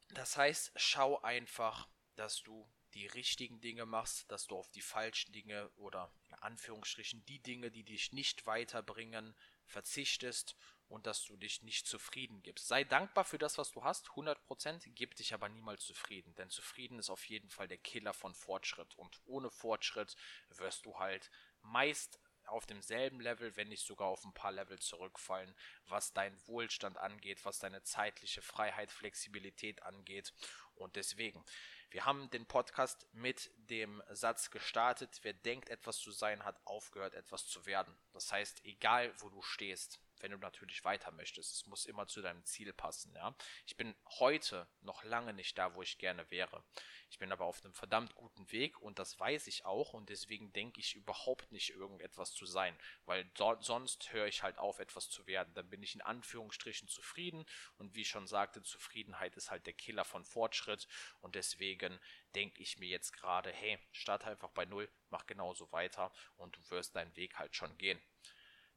Das 0.09 0.37
heißt, 0.37 0.71
schau 0.75 1.21
einfach, 1.21 1.87
dass 2.15 2.41
du 2.41 2.69
die 2.93 3.07
richtigen 3.07 3.61
Dinge 3.61 3.85
machst, 3.85 4.29
dass 4.31 4.47
du 4.47 4.57
auf 4.57 4.69
die 4.71 4.81
falschen 4.81 5.31
Dinge 5.31 5.69
oder 5.75 6.11
in 6.27 6.33
Anführungsstrichen 6.35 7.23
die 7.25 7.39
Dinge, 7.39 7.69
die 7.69 7.83
dich 7.83 8.11
nicht 8.13 8.45
weiterbringen, 8.47 9.35
verzichtest 9.65 10.55
und 10.89 11.07
dass 11.07 11.23
du 11.23 11.37
dich 11.37 11.61
nicht 11.63 11.87
zufrieden 11.87 12.41
gibst. 12.41 12.67
Sei 12.67 12.83
dankbar 12.83 13.23
für 13.23 13.37
das, 13.37 13.57
was 13.57 13.71
du 13.71 13.83
hast, 13.83 14.09
100%, 14.09 14.89
gib 14.95 15.15
dich 15.15 15.33
aber 15.33 15.47
niemals 15.47 15.85
zufrieden, 15.85 16.35
denn 16.35 16.49
zufrieden 16.49 16.99
ist 16.99 17.09
auf 17.09 17.23
jeden 17.25 17.49
Fall 17.49 17.67
der 17.67 17.77
Killer 17.77 18.13
von 18.13 18.33
Fortschritt 18.33 18.95
und 18.95 19.21
ohne 19.25 19.49
Fortschritt 19.49 20.15
wirst 20.49 20.85
du 20.85 20.97
halt 20.97 21.29
meist 21.61 22.19
auf 22.49 22.65
demselben 22.65 23.21
Level, 23.21 23.55
wenn 23.55 23.69
nicht 23.69 23.85
sogar 23.85 24.07
auf 24.07 24.23
ein 24.25 24.33
paar 24.33 24.51
Level 24.51 24.79
zurückfallen, 24.79 25.53
was 25.87 26.13
dein 26.13 26.35
Wohlstand 26.47 26.97
angeht, 26.97 27.45
was 27.45 27.59
deine 27.59 27.83
zeitliche 27.83 28.41
Freiheit, 28.41 28.91
Flexibilität 28.91 29.83
angeht. 29.83 30.33
Und 30.79 30.95
deswegen, 30.95 31.43
wir 31.91 32.05
haben 32.05 32.29
den 32.29 32.45
Podcast 32.45 33.07
mit 33.13 33.51
dem 33.57 34.01
Satz 34.09 34.51
gestartet, 34.51 35.19
wer 35.23 35.33
denkt 35.33 35.69
etwas 35.69 35.99
zu 35.99 36.11
sein, 36.11 36.45
hat 36.45 36.59
aufgehört 36.65 37.13
etwas 37.13 37.47
zu 37.47 37.65
werden. 37.65 37.97
Das 38.13 38.31
heißt, 38.31 38.63
egal 38.65 39.13
wo 39.19 39.29
du 39.29 39.41
stehst, 39.41 39.99
wenn 40.19 40.31
du 40.31 40.37
natürlich 40.37 40.83
weiter 40.83 41.11
möchtest. 41.11 41.53
Es 41.53 41.65
muss 41.67 41.85
immer 41.85 42.07
zu 42.07 42.21
deinem 42.21 42.43
Ziel 42.45 42.73
passen, 42.73 43.15
ja. 43.15 43.35
Ich 43.65 43.77
bin 43.77 43.95
heute 44.19 44.67
noch 44.81 45.03
lange 45.03 45.33
nicht 45.33 45.57
da, 45.57 45.73
wo 45.75 45.81
ich 45.81 45.97
gerne 45.97 46.29
wäre. 46.29 46.63
Ich 47.09 47.17
bin 47.17 47.31
aber 47.31 47.45
auf 47.45 47.63
einem 47.63 47.73
verdammt 47.73 48.13
guten 48.15 48.51
Weg 48.51 48.79
und 48.81 48.99
das 48.99 49.19
weiß 49.19 49.47
ich 49.47 49.65
auch 49.65 49.93
und 49.93 50.09
deswegen 50.09 50.53
denke 50.53 50.79
ich 50.79 50.95
überhaupt 50.95 51.51
nicht 51.51 51.71
irgendetwas 51.71 52.33
zu 52.33 52.45
sein, 52.45 52.77
weil 53.05 53.29
so, 53.35 53.57
sonst 53.61 54.13
höre 54.13 54.27
ich 54.27 54.43
halt 54.43 54.59
auf, 54.59 54.79
etwas 54.79 55.09
zu 55.09 55.25
werden. 55.25 55.53
Dann 55.55 55.69
bin 55.69 55.81
ich 55.81 55.95
in 55.95 56.01
Anführungsstrichen 56.01 56.87
zufrieden 56.87 57.45
und 57.77 57.95
wie 57.95 58.01
ich 58.01 58.09
schon 58.09 58.27
sagte, 58.27 58.61
Zufriedenheit 58.61 59.35
ist 59.37 59.49
halt 59.49 59.65
der 59.65 59.73
Killer 59.73 60.05
von 60.05 60.23
Fortschritt 60.69 60.87
und 61.21 61.35
deswegen 61.35 61.99
denke 62.35 62.61
ich 62.61 62.77
mir 62.77 62.87
jetzt 62.87 63.13
gerade, 63.13 63.51
hey, 63.51 63.79
starte 63.91 64.27
einfach 64.27 64.49
bei 64.49 64.65
Null, 64.65 64.89
mach 65.09 65.25
genauso 65.25 65.71
weiter 65.71 66.11
und 66.37 66.55
du 66.55 66.69
wirst 66.69 66.95
deinen 66.95 67.15
Weg 67.15 67.37
halt 67.37 67.55
schon 67.55 67.77
gehen. 67.77 67.99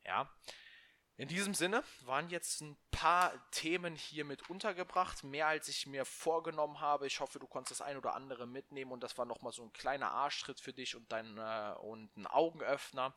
Ja, 0.04 0.30
in 1.16 1.28
diesem 1.28 1.54
Sinne 1.54 1.84
waren 2.00 2.30
jetzt 2.30 2.62
ein 2.62 2.76
paar 2.90 3.32
Themen 3.50 3.94
hier 3.94 4.24
mit 4.24 4.48
untergebracht, 4.48 5.22
mehr 5.24 5.46
als 5.46 5.68
ich 5.68 5.86
mir 5.86 6.04
vorgenommen 6.04 6.80
habe. 6.80 7.06
Ich 7.06 7.20
hoffe, 7.20 7.38
du 7.38 7.46
konntest 7.46 7.80
das 7.80 7.86
ein 7.86 7.98
oder 7.98 8.14
andere 8.14 8.46
mitnehmen 8.46 8.92
und 8.92 9.02
das 9.02 9.18
war 9.18 9.26
nochmal 9.26 9.52
so 9.52 9.62
ein 9.62 9.72
kleiner 9.72 10.10
Arschtritt 10.10 10.58
für 10.58 10.72
dich 10.72 10.96
und, 10.96 11.12
dein, 11.12 11.36
äh, 11.36 11.74
und 11.80 12.16
ein 12.16 12.26
Augenöffner. 12.26 13.14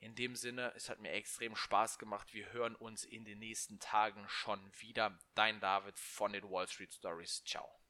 In 0.00 0.14
dem 0.14 0.36
Sinne, 0.36 0.72
es 0.74 0.88
hat 0.88 1.00
mir 1.00 1.12
extrem 1.12 1.54
Spaß 1.54 1.98
gemacht. 1.98 2.34
Wir 2.34 2.52
hören 2.52 2.74
uns 2.76 3.04
in 3.04 3.24
den 3.24 3.38
nächsten 3.38 3.78
Tagen 3.78 4.26
schon 4.28 4.60
wieder. 4.80 5.18
Dein 5.34 5.60
David 5.60 5.98
von 5.98 6.32
den 6.32 6.50
Wall 6.50 6.68
Street 6.68 6.92
Stories. 6.92 7.44
Ciao. 7.44 7.83